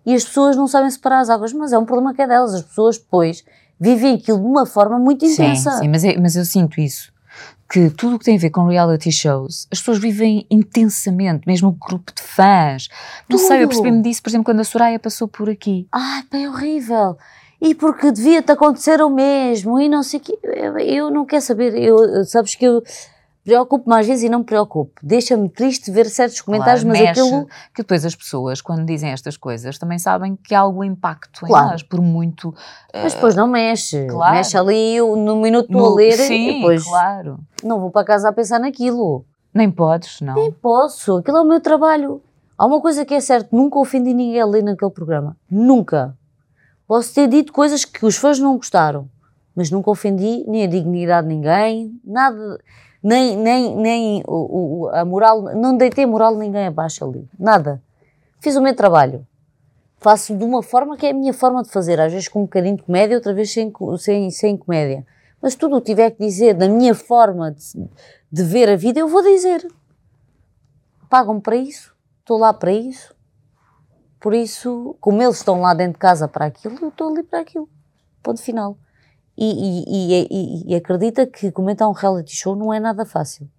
[0.04, 2.52] E as pessoas não sabem separar as águas, mas é um problema que é delas.
[2.54, 3.42] As pessoas depois
[3.80, 5.70] vivem aquilo de uma forma muito intensa.
[5.72, 7.10] Sim, sim, mas, é- mas eu sinto isso.
[7.68, 11.68] Que tudo o que tem a ver com reality shows, as pessoas vivem intensamente, mesmo
[11.70, 12.88] o grupo de fãs.
[13.28, 13.68] Não sei, eu Tudo.
[13.68, 15.88] percebi-me disso, por exemplo, quando a Soraya passou por aqui.
[15.90, 17.16] Ai, pá, é horrível.
[17.60, 20.38] E porque devia-te acontecer o mesmo, e não sei o quê.
[20.42, 21.74] Eu, eu não quero saber.
[21.76, 22.82] Eu, sabes que eu
[23.44, 24.92] preocupo-me às vezes e não me preocupo.
[25.02, 27.46] Deixa-me triste ver certos comentários, Claro, mas mexe, aquilo.
[27.74, 31.48] Que depois as pessoas, quando dizem estas coisas, também sabem que há algum impacto em
[31.48, 31.68] Claro.
[31.70, 32.54] nós, por muito.
[32.92, 34.06] Mas depois não mexe.
[34.06, 34.34] claro.
[34.34, 37.38] Mexe ali, no minuto estou a no- ler Sim, e depois claro.
[37.62, 39.24] não vou para casa a pensar naquilo.
[39.52, 40.34] Nem podes, não.
[40.34, 42.20] Nem posso, aquilo é o meu trabalho.
[42.56, 45.36] Há uma coisa que é certa, nunca ofendi ninguém ali naquele programa.
[45.50, 46.16] Nunca.
[46.86, 49.08] Posso ter dito coisas que os fãs não gostaram,
[49.56, 52.58] mas nunca ofendi nem a dignidade de ninguém, nada,
[53.04, 57.80] nem, nem, nem o, o- a moral, não deitei moral ninguém abaixo ali, nada.
[58.40, 59.26] Fiz o meu trabalho.
[59.98, 62.44] Faço de uma forma que é a minha forma de fazer, às vezes com um
[62.44, 65.06] bocadinho de comédia, outra vez sem, sem, sem comédia.
[65.40, 67.88] Mas tudo o que tiver que dizer da minha forma de,
[68.32, 69.66] de ver a vida, eu vou dizer.
[71.08, 73.14] Pagam para isso, estou lá para isso.
[74.20, 77.40] Por isso, como eles estão lá dentro de casa para aquilo, eu estou ali para
[77.40, 77.68] aquilo.
[78.22, 78.76] Ponto final.
[79.36, 83.50] E, e, e, acredita que comentar um reality show não é nada fácil.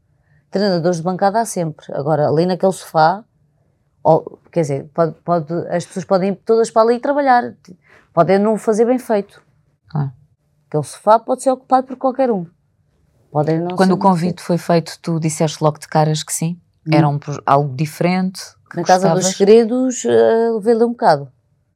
[0.50, 1.86] Treinadores de bancada há sempre.
[1.94, 3.26] Agora, ali naquele sofá,
[4.02, 7.54] ou, quer dizer, pode, pode- as pessoas podem ir todas para ali trabalhar.
[8.14, 9.42] Podem não fazer bem feito.
[9.90, 10.14] Claro.
[10.70, 12.46] Aquele sofá pode ser ocupado por qualquer um.
[13.30, 16.58] Podem não Quando o convite foi feito, tu disseste logo de caras que sim?
[16.90, 18.40] Era um, algo diferente?
[18.74, 19.38] Na Casa dos gostavas?
[19.38, 21.30] Segredos, uh, levei-lhe um bocado.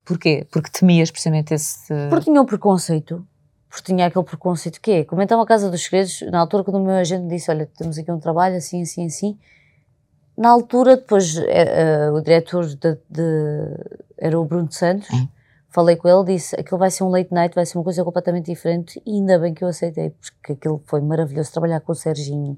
[0.06, 0.48] Porquê?
[0.52, 1.94] Porque temias precisamente esse.
[2.10, 3.28] Porque tinha um preconceito.
[3.70, 6.78] Porque tinha aquele preconceito que é, como então a Casa dos Segredos, na altura quando
[6.78, 9.38] o meu agente disse, olha, temos aqui um trabalho assim, assim, assim,
[10.36, 13.78] na altura depois eh, eh, o diretor de, de-
[14.18, 15.28] era o Bruno Santos, Hum.
[15.70, 18.46] falei com ele, disse, aquilo vai ser um late night, vai ser uma coisa completamente
[18.46, 22.58] diferente e ainda bem que eu aceitei, porque aquilo foi maravilhoso, trabalhar com o Serginho,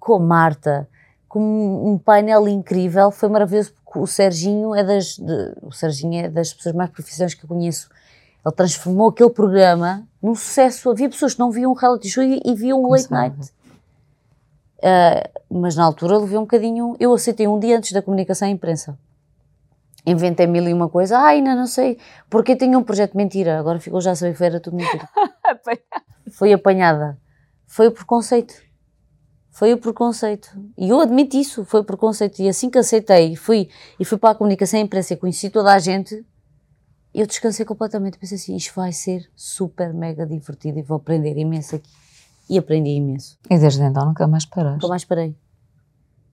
[0.00, 0.88] com a Marta,
[1.28, 6.24] com um um painel incrível, foi maravilhoso porque o Serginho é das, de- o Serginho
[6.24, 7.90] é das pessoas mais profissionais que eu conheço,
[8.44, 10.90] ele transformou aquele programa num sucesso.
[10.90, 13.52] Havia pessoas que não viam um reality show e, e viam um late night.
[14.82, 16.96] Ah, mas na altura eu levei um bocadinho.
[16.98, 18.98] Eu aceitei um dia antes da comunicação à imprensa.
[20.06, 21.18] Inventei mil e uma coisa.
[21.18, 21.98] Ah, ainda não sei.
[22.30, 23.58] Porque eu tinha um projeto de mentira.
[23.58, 25.08] Agora ficou já a saber que era tudo mentira.
[26.32, 27.18] Foi apanhada.
[27.66, 28.54] Foi o preconceito.
[29.50, 30.48] Foi o preconceito.
[30.76, 31.64] E eu admito isso.
[31.64, 32.40] Foi o preconceito.
[32.40, 33.68] E assim que aceitei fui,
[33.98, 36.24] e fui para a comunicação à imprensa e conheci toda a gente,
[37.14, 38.18] eu descansei completamente.
[38.18, 41.90] Pensei assim: isto vai ser super mega divertido e vou aprender imenso aqui.
[42.48, 43.38] E aprendi imenso.
[43.50, 44.76] E desde então nunca mais paraste.
[44.76, 45.36] Nunca mais parei.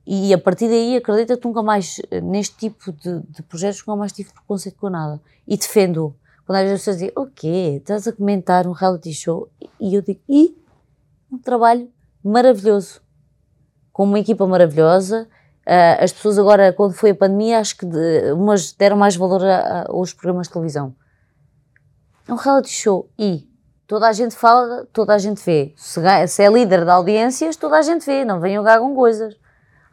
[0.08, 3.96] E a partir daí, acredita que nunca mais, eh, neste tipo de, de projetos, nunca
[3.96, 5.20] mais tive preconceito com nada.
[5.48, 6.16] E defendo.
[6.46, 7.78] Quando às vezes as pessoas dizem, o quê?
[7.82, 9.50] Estás a comentar um reality show?
[9.80, 10.56] E eu digo, e?
[11.32, 11.90] Um trabalho
[12.24, 13.02] maravilhoso.
[13.92, 15.28] Com uma equipa maravilhosa.
[15.66, 19.44] Ah, as pessoas agora, quando foi a pandemia, acho que de- umas deram mais valor
[19.44, 20.96] a- a- aos programas de televisão.
[22.28, 23.48] É um reality show e
[23.88, 25.74] toda a gente fala, toda a gente vê.
[25.76, 29.36] Se, se é líder de audiências, toda a gente vê, não venham cá com coisas.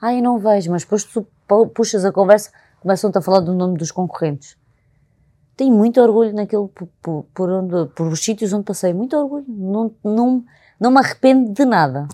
[0.01, 2.51] Ai, não vejo, mas depois tu pu- puxas a conversa,
[2.81, 4.57] começam-te a falar do nome dos concorrentes.
[5.57, 9.45] tenho muito orgulho naquilo por, por, por, onde, por os sítios onde passei, muito orgulho.
[9.47, 10.45] Não, não,
[10.81, 12.09] não me arrependo de nada.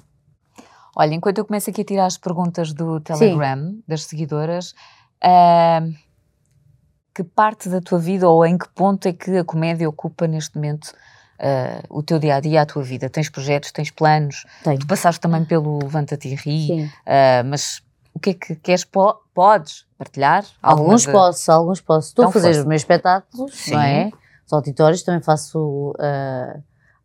[1.01, 3.85] Olha, enquanto eu começo aqui a tirar as perguntas do Telegram, Sim.
[3.87, 4.75] das seguidoras,
[5.23, 5.95] uh,
[7.15, 10.57] que parte da tua vida ou em que ponto é que a comédia ocupa neste
[10.57, 13.09] momento uh, o teu dia a dia, a tua vida?
[13.09, 14.45] Tens projetos, tens planos?
[14.65, 14.81] Tenho.
[14.81, 17.81] Tu passaste também pelo Levanta-te e Ri, uh, mas
[18.13, 18.85] o que é que queres?
[18.85, 20.45] Po podes partilhar?
[20.61, 21.13] Alguns de...
[21.13, 22.09] posso, alguns posso.
[22.09, 22.61] Estou então, a fazer fosse.
[22.61, 23.75] os meus espetáculos, Sim.
[23.75, 24.11] não é?
[24.45, 25.95] Os auditórios, também faço.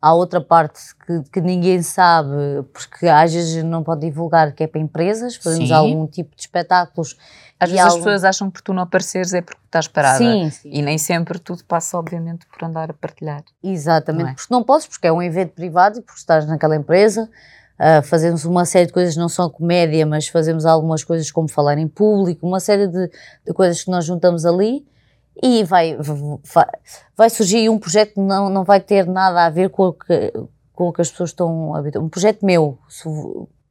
[0.03, 2.29] Há outra parte que, que, ninguém sabe,
[2.73, 5.73] porque às vezes não pode divulgar, que é para empresas, fazemos sim.
[5.73, 7.17] algum tipo de espetáculos.
[7.57, 7.95] Às vezes algum...
[7.99, 10.17] as pessoas acham que por tu não apareceres é porque estás parada.
[10.17, 10.69] Sim, sim.
[10.73, 13.45] E nem sempre tudo passa, obviamente, por andar a partilhar.
[13.63, 14.33] Exatamente, não é?
[14.33, 17.29] porque não podes, porque é um evento privado e porque estás naquela empresa.
[17.79, 21.77] Uh, fazemos uma série de coisas, não só comédia, mas fazemos algumas coisas como falar
[21.77, 23.09] em público, uma série de,
[23.47, 24.85] de coisas que nós juntamos ali
[25.41, 26.67] e vai, vai,
[27.17, 30.31] vai surgir um projeto que não, não vai ter nada a ver com o que,
[30.73, 31.97] com o que as pessoas estão a ver.
[31.97, 32.77] Um projeto meu,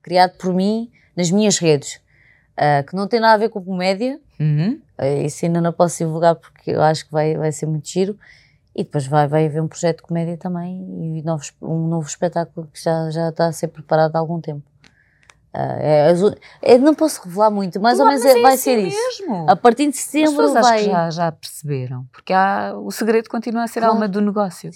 [0.03, 2.01] criado por mim, nas minhas redes,
[2.59, 4.19] uh, que não tem nada a ver com comédia.
[4.41, 4.81] Uhum.
[4.99, 8.19] Uh, isso ainda não posso divulgar porque eu acho que vai, vai ser muito giro.
[8.75, 12.67] E depois vai, vai haver um projeto de comédia também e novos, um novo espetáculo
[12.73, 14.63] que já, já está a ser preparado há algum tempo.
[15.55, 18.91] Uh, é, é, não posso revelar muito, mais ou menos é, vai assim ser mesmo.
[18.91, 19.51] isso.
[19.51, 20.85] A partir de setembro As vai.
[20.85, 23.93] já, já perceberam, porque há, o segredo continua a ser claro.
[23.93, 24.71] a alma do negócio.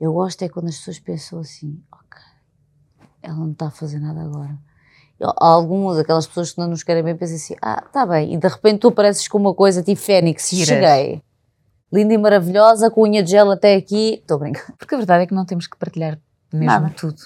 [0.00, 2.20] Eu gosto é quando as pessoas pensam assim, ok,
[3.22, 4.58] ela não está a fazer nada agora.
[5.36, 8.48] Algumas, aquelas pessoas que não nos querem bem, pensam assim, ah, está bem, e de
[8.48, 11.22] repente tu apareces com uma coisa tipo Fênix, cheguei.
[11.92, 14.72] Linda e maravilhosa, com unha de gel até aqui, estou brincando.
[14.76, 16.18] Porque a verdade é que não temos que partilhar
[16.52, 16.92] mesmo nada.
[16.96, 17.22] tudo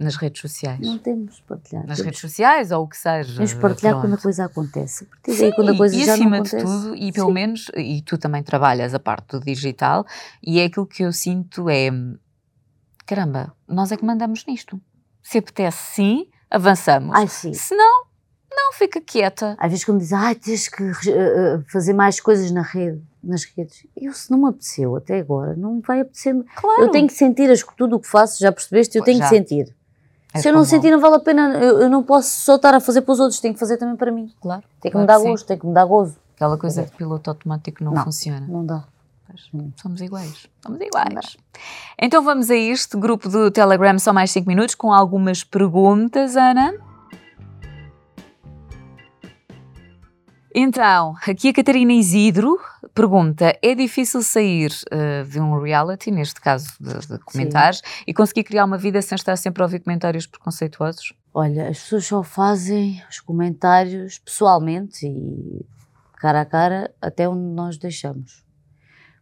[0.00, 0.80] nas redes sociais.
[0.80, 1.86] Não temos de partilhar.
[1.86, 2.06] Nas temos.
[2.06, 3.34] redes sociais ou o que seja.
[3.34, 4.06] Temos partilhar pronto.
[4.06, 5.06] quando a coisa acontece.
[5.28, 7.34] A Sim, quando a coisa e já acima não de tudo, e pelo Sim.
[7.34, 10.06] menos, e tu também trabalhas a parte do digital,
[10.42, 11.90] e é aquilo que eu sinto é,
[13.06, 14.80] caramba, nós é que mandamos nisto.
[15.22, 17.14] Se apetece sim, avançamos.
[17.14, 17.52] Ai, sim.
[17.52, 18.06] Se não,
[18.50, 19.54] não, fica quieta.
[19.58, 23.86] Às vezes quando dizem, ai, tens que uh, fazer mais coisas na rede, nas redes.
[23.94, 26.34] Eu, se não me apeteceu até agora, não vai apetecer.
[26.56, 26.84] Claro.
[26.84, 28.96] Eu tenho que sentir as, tudo o que faço, já percebeste?
[28.96, 29.28] Eu pois tenho já.
[29.28, 29.76] que sentir.
[30.32, 31.54] É Se eu não sentir, não vale a pena.
[31.54, 33.96] Eu, eu, não posso só estar a fazer para os outros, tenho que fazer também
[33.96, 34.32] para mim.
[34.40, 34.62] Claro.
[34.80, 36.16] Tem que claro me dar gosto, tem que me dar gozo.
[36.36, 38.46] Aquela coisa de piloto automático não, não funciona.
[38.48, 38.84] Não dá.
[39.76, 40.48] Somos iguais.
[40.62, 41.36] Somos iguais.
[42.00, 46.74] Então vamos a este grupo do Telegram, só mais 5 minutos, com algumas perguntas, Ana.
[50.52, 52.58] Então, aqui a Catarina Isidro
[52.92, 58.04] pergunta: é difícil sair uh, de um reality, neste caso de, de comentários, Sim.
[58.08, 61.12] e conseguir criar uma vida sem estar sempre a ouvir comentários preconceituosos?
[61.32, 65.64] Olha, as pessoas só fazem os comentários pessoalmente e
[66.16, 68.44] cara a cara até onde nós deixamos.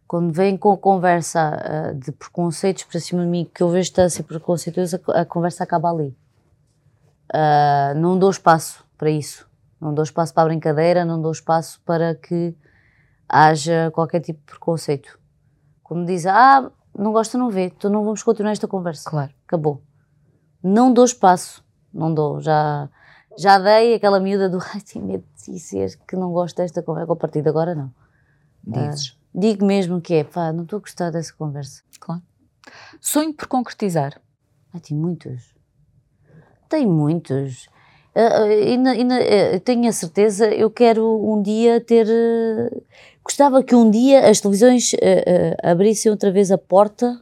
[0.07, 3.91] Quando vêm com a conversa uh, de preconceitos para cima de mim, que eu vejo
[3.91, 6.17] está a ser preconceituoso, a, a conversa acaba ali.
[7.31, 9.48] Uh, não dou espaço para isso
[9.79, 12.55] não dou espaço para a brincadeira, não dou espaço para que
[13.27, 15.19] haja qualquer tipo de preconceito.
[15.83, 19.09] Quando diz, ah, não gosta, não vê, então não vamos continuar esta conversa.
[19.09, 19.31] Claro.
[19.47, 19.81] Acabou.
[20.61, 21.63] Não dou espaço,
[21.93, 22.41] não dou.
[22.41, 22.89] Já,
[23.37, 27.13] já dei aquela miúda do, ai, tenho medo de dizer que não gosto desta conversa,
[27.13, 27.93] a partir de agora não.
[28.63, 29.09] Dizes.
[29.09, 31.81] Uh, digo mesmo que é, pá, não estou a gostar dessa conversa.
[31.99, 32.21] Claro.
[32.99, 34.19] Sonho por concretizar.
[34.73, 35.55] Ah, tem muitos.
[36.67, 37.69] Tem muitos.
[38.15, 42.07] Uh, tenho a certeza, eu quero um dia ter.
[43.23, 44.91] Gostava que um dia as televisões
[45.61, 47.21] abrissem outra vez a porta,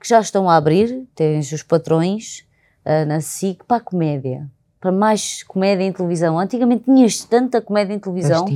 [0.00, 2.46] que já estão a abrir, tens os patrões
[3.06, 4.48] na SIC, para a comédia.
[4.80, 6.38] Para mais comédia em televisão.
[6.38, 8.46] Antigamente tinhas tanta comédia em televisão.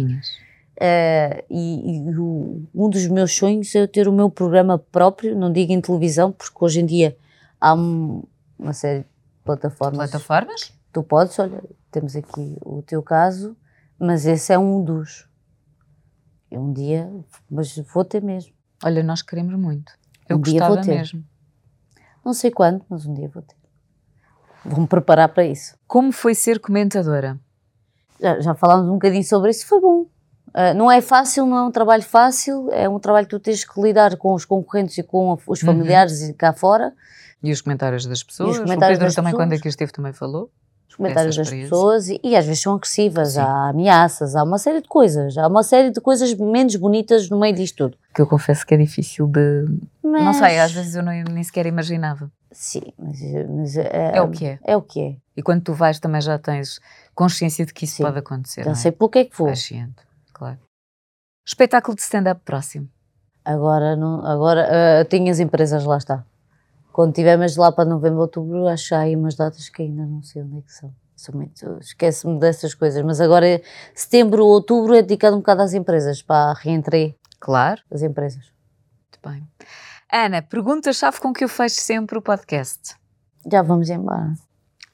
[0.83, 5.53] Uh, e, e o, um dos meus sonhos é ter o meu programa próprio, não
[5.53, 7.17] digo em televisão, porque hoje em dia
[7.61, 8.25] há um,
[8.59, 9.07] uma série de
[9.45, 10.11] plataformas.
[10.11, 10.73] Plataformas?
[10.93, 13.57] Tu podes, olha, temos aqui o teu caso,
[13.99, 15.29] mas esse é um dos.
[16.51, 17.11] E um dia,
[17.51, 18.53] mas vou ter mesmo.
[18.85, 19.93] Olha, nós queremos muito.
[20.29, 20.99] Eu um gostava dia vou ter.
[20.99, 21.25] mesmo.
[22.25, 23.57] Não sei quando, mas um dia vou ter.
[24.65, 25.77] Vou-me preparar para isso.
[25.87, 27.41] Como foi ser comentadora?
[28.21, 30.03] Já, já falámos um bocadinho sobre isso, foi bom.
[30.49, 33.65] Uh, não é fácil, não é um trabalho fácil, é um trabalho que tu tens
[33.65, 35.67] que lidar com os concorrentes e com os uhum.
[35.67, 36.35] familiares uhum.
[36.35, 36.93] cá fora.
[37.43, 38.59] E os comentários das pessoas.
[38.59, 39.49] Comentários o Pedro também, pessoas.
[39.49, 40.51] quando aqui esteve, também falou
[40.93, 43.41] os comentários das pessoas e, e, às vezes são agressivas, Sim.
[43.41, 47.41] há ameaças, há uma série de coisas, há uma série de coisas menos bonitas no
[47.41, 47.99] meio disto tudo.
[48.15, 49.67] Que eu confesso que é difícil de.
[50.03, 50.23] Mas...
[50.23, 52.31] Não sei, às vezes eu não, nem sequer imaginava.
[52.51, 54.59] Sim, mas, mas é, é, o que é.
[54.63, 55.17] É o que é.
[55.35, 56.79] E quando tu vais também já tens
[57.15, 58.03] consciência de que isso Sim.
[58.03, 58.65] pode acontecer.
[58.65, 58.75] Já é?
[58.75, 59.49] sei pelo que é que vou.
[59.49, 60.03] Consciente,
[60.35, 60.59] claro.
[61.47, 62.89] Espetáculo de stand-up próximo.
[63.45, 66.25] Agora, não, agora uh, tenho as empresas, lá está.
[66.93, 70.59] Quando tivermos lá para novembro, outubro, acho aí umas datas que ainda não sei onde
[70.59, 70.93] é que são.
[71.81, 73.03] Esquece-me dessas coisas.
[73.05, 73.63] Mas agora,
[73.95, 77.81] setembro, outubro, é dedicado um bocado às empresas, para a reentrée Claro.
[77.91, 78.45] das empresas.
[78.45, 79.49] Muito bem.
[80.13, 82.97] Ana, pergunta-chave com que eu fecho sempre o podcast.
[83.51, 84.35] Já vamos embora.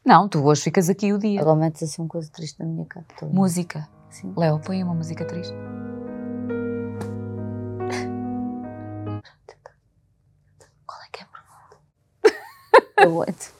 [0.05, 1.41] Não, tu hoje ficas aqui o dia.
[1.41, 3.05] Agora metes assim uma coisa triste na minha cara.
[3.23, 3.89] Música.
[4.11, 4.33] Sim.
[4.37, 5.55] Léo, põe uma música triste.
[13.03, 13.53] Aguento.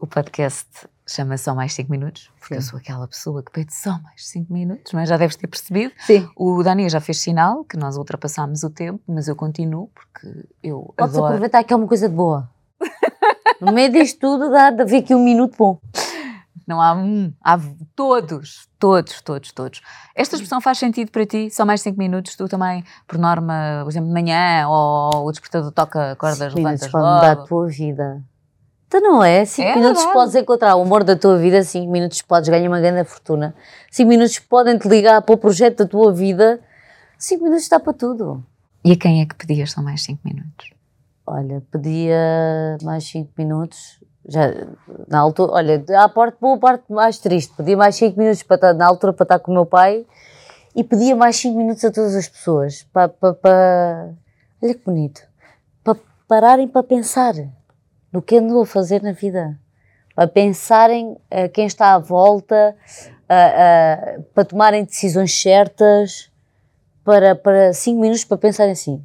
[0.00, 0.68] O podcast
[1.06, 2.68] chama Só Mais 5 Minutos, porque eu Sim.
[2.68, 5.92] sou aquela pessoa que pede só mais 5 minutos, mas já deves ter percebido.
[6.06, 6.28] Sim.
[6.36, 10.94] O Dani já fez sinal que nós ultrapassámos o tempo, mas eu continuo porque eu
[10.96, 11.26] Podes adoro.
[11.32, 12.48] aproveitar que é uma coisa de boa.
[13.60, 15.80] No meio disto tudo, dá de haver aqui um minuto bom.
[16.68, 17.58] Não há um, há
[17.96, 19.80] todos, todos, todos, todos.
[20.14, 21.50] Esta expressão faz sentido para ti?
[21.50, 22.36] Só mais 5 minutos?
[22.36, 26.88] Tu também, por norma, por exemplo, de manhã, ou o despertador toca, Cinco minutos levantas
[26.90, 27.46] pode mudar a logo.
[27.48, 28.22] tua vida.
[28.86, 29.46] Então não é?
[29.46, 30.12] 5 É minutos verdade.
[30.12, 33.54] podes encontrar o amor da tua vida, 5 minutos podes ganhar uma grande fortuna,
[33.90, 36.60] 5 minutos podem te ligar para o projeto da tua vida,
[37.18, 38.44] 5 minutos está para tudo.
[38.84, 40.70] E a quem é que pedias só mais 5 minutos?
[41.26, 44.52] Olha, pedia mais 5 minutos, já
[45.08, 48.56] na altura, olha, à parte boa, a parte mais triste, pedia mais 5 minutos para
[48.56, 50.04] estar, na altura para estar com o meu pai
[50.76, 54.14] e pedia mais 5 minutos a todas as pessoas, para, para, para
[54.62, 55.22] olha que bonito,
[55.82, 55.96] para
[56.28, 57.34] pararem para pensar
[58.12, 59.58] no que andou a fazer na vida,
[60.14, 62.76] para pensarem a quem está à volta,
[63.28, 66.30] a- a- para tomarem decisões certas,
[67.02, 69.02] para, para 5 minutos para pensarem assim,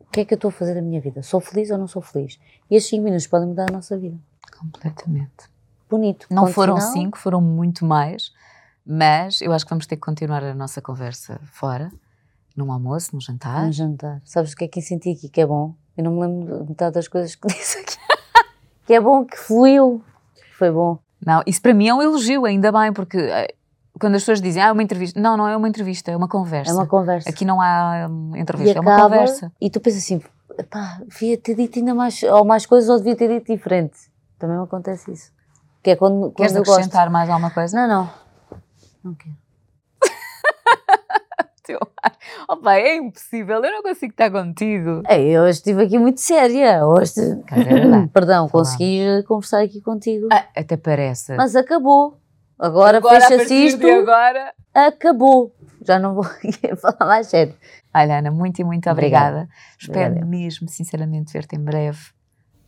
[0.00, 1.22] o que é que eu estou a fazer da minha vida?
[1.22, 2.38] Sou feliz ou não sou feliz?
[2.70, 4.16] E estes 5 minutos podem mudar a nossa vida.
[4.58, 5.50] Completamente.
[5.88, 6.26] Bonito.
[6.30, 8.32] Não foram cinco, foram muito mais,
[8.84, 11.90] mas eu acho que vamos ter que continuar a nossa conversa fora,
[12.56, 13.64] num almoço, num jantar.
[13.66, 14.20] Um jantar.
[14.24, 15.74] Sabes o que é que eu senti aqui que é bom?
[15.96, 17.96] Eu não me lembro de metade das coisas que disse aqui.
[18.86, 20.02] que é bom, que fluiu.
[20.58, 20.98] Foi bom.
[21.24, 23.54] Não, isso para mim é um elogio, ainda bem, porque eh,
[23.98, 25.18] quando as pessoas dizem, ah, é uma entrevista.
[25.20, 26.70] Não, não é uma entrevista, é uma conversa.
[26.70, 27.28] É uma conversa.
[27.28, 29.52] Aqui não há hum, e entrevista, é uma conversa.
[29.60, 30.20] E tu pensas assim,
[30.70, 33.96] pá, devia ter dito ainda mais, ou mais coisas, ou devia ter dito diferente.
[34.38, 35.32] Também me acontece isso.
[35.82, 36.72] Que é quando, Queres quando gosto.
[36.74, 37.76] acrescentar mais alguma coisa?
[37.76, 38.10] Não, não.
[39.04, 39.36] Não quero.
[41.64, 42.16] Teu ar.
[42.48, 45.02] Opa, é impossível, eu não consigo estar contigo.
[45.08, 46.86] Ei, eu hoje estive aqui muito séria.
[46.86, 47.12] Hoje,
[47.50, 50.28] é perdão, consegui conversar aqui contigo.
[50.32, 51.34] Ah, até parece.
[51.36, 52.18] Mas acabou.
[52.58, 54.52] Agora, a fecha-se isto, agora.
[54.72, 55.54] acabou.
[55.84, 56.24] Já não vou
[56.80, 57.54] falar mais sério.
[57.94, 59.42] Olha, Ana, muito e muito Obrigada.
[59.42, 59.48] obrigada.
[59.78, 60.26] Espero Obrigada.
[60.30, 61.98] mesmo, sinceramente, ver-te em breve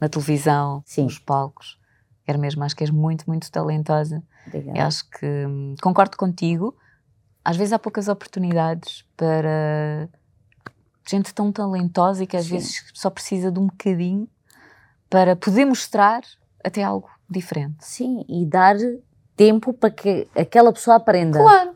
[0.01, 1.05] na televisão, Sim.
[1.05, 1.79] nos palcos.
[2.25, 4.23] Quero mesmo, acho que és muito, muito talentosa.
[4.47, 4.87] Eu Obrigada.
[4.87, 6.77] acho que hum, concordo contigo.
[7.45, 10.09] Às vezes há poucas oportunidades para
[11.09, 12.51] gente tão talentosa e que às Sim.
[12.57, 14.29] vezes só precisa de um bocadinho
[15.09, 16.20] para poder mostrar
[16.62, 17.77] até algo diferente.
[17.81, 18.77] Sim, e dar
[19.35, 21.39] tempo para que aquela pessoa aprenda.
[21.39, 21.75] Claro.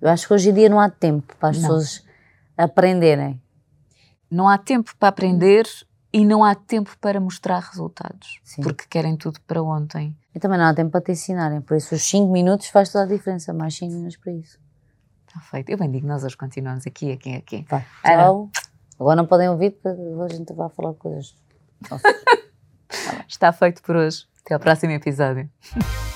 [0.00, 1.62] Eu acho que hoje em dia não há tempo para as Não.
[1.62, 2.04] pessoas
[2.56, 3.42] aprenderem.
[4.30, 5.66] Não há tempo para aprender
[6.12, 8.40] e não há tempo para mostrar resultados.
[8.44, 8.62] Sim.
[8.62, 10.16] Porque querem tudo para ontem.
[10.34, 11.60] E também não há tempo para te ensinarem.
[11.60, 13.52] Por isso, os 5 minutos faz toda a diferença.
[13.52, 14.58] Mais 5 minutos para isso.
[15.26, 15.70] Está feito.
[15.70, 17.66] Eu bem digo, nós hoje continuamos aqui, aqui, aqui.
[17.68, 17.86] Vai.
[18.02, 18.50] Tchau.
[19.00, 21.34] Agora não podem ouvir porque hoje a gente vai falar coisas.
[23.26, 24.26] Está feito por hoje.
[24.44, 25.48] Até ao próximo episódio.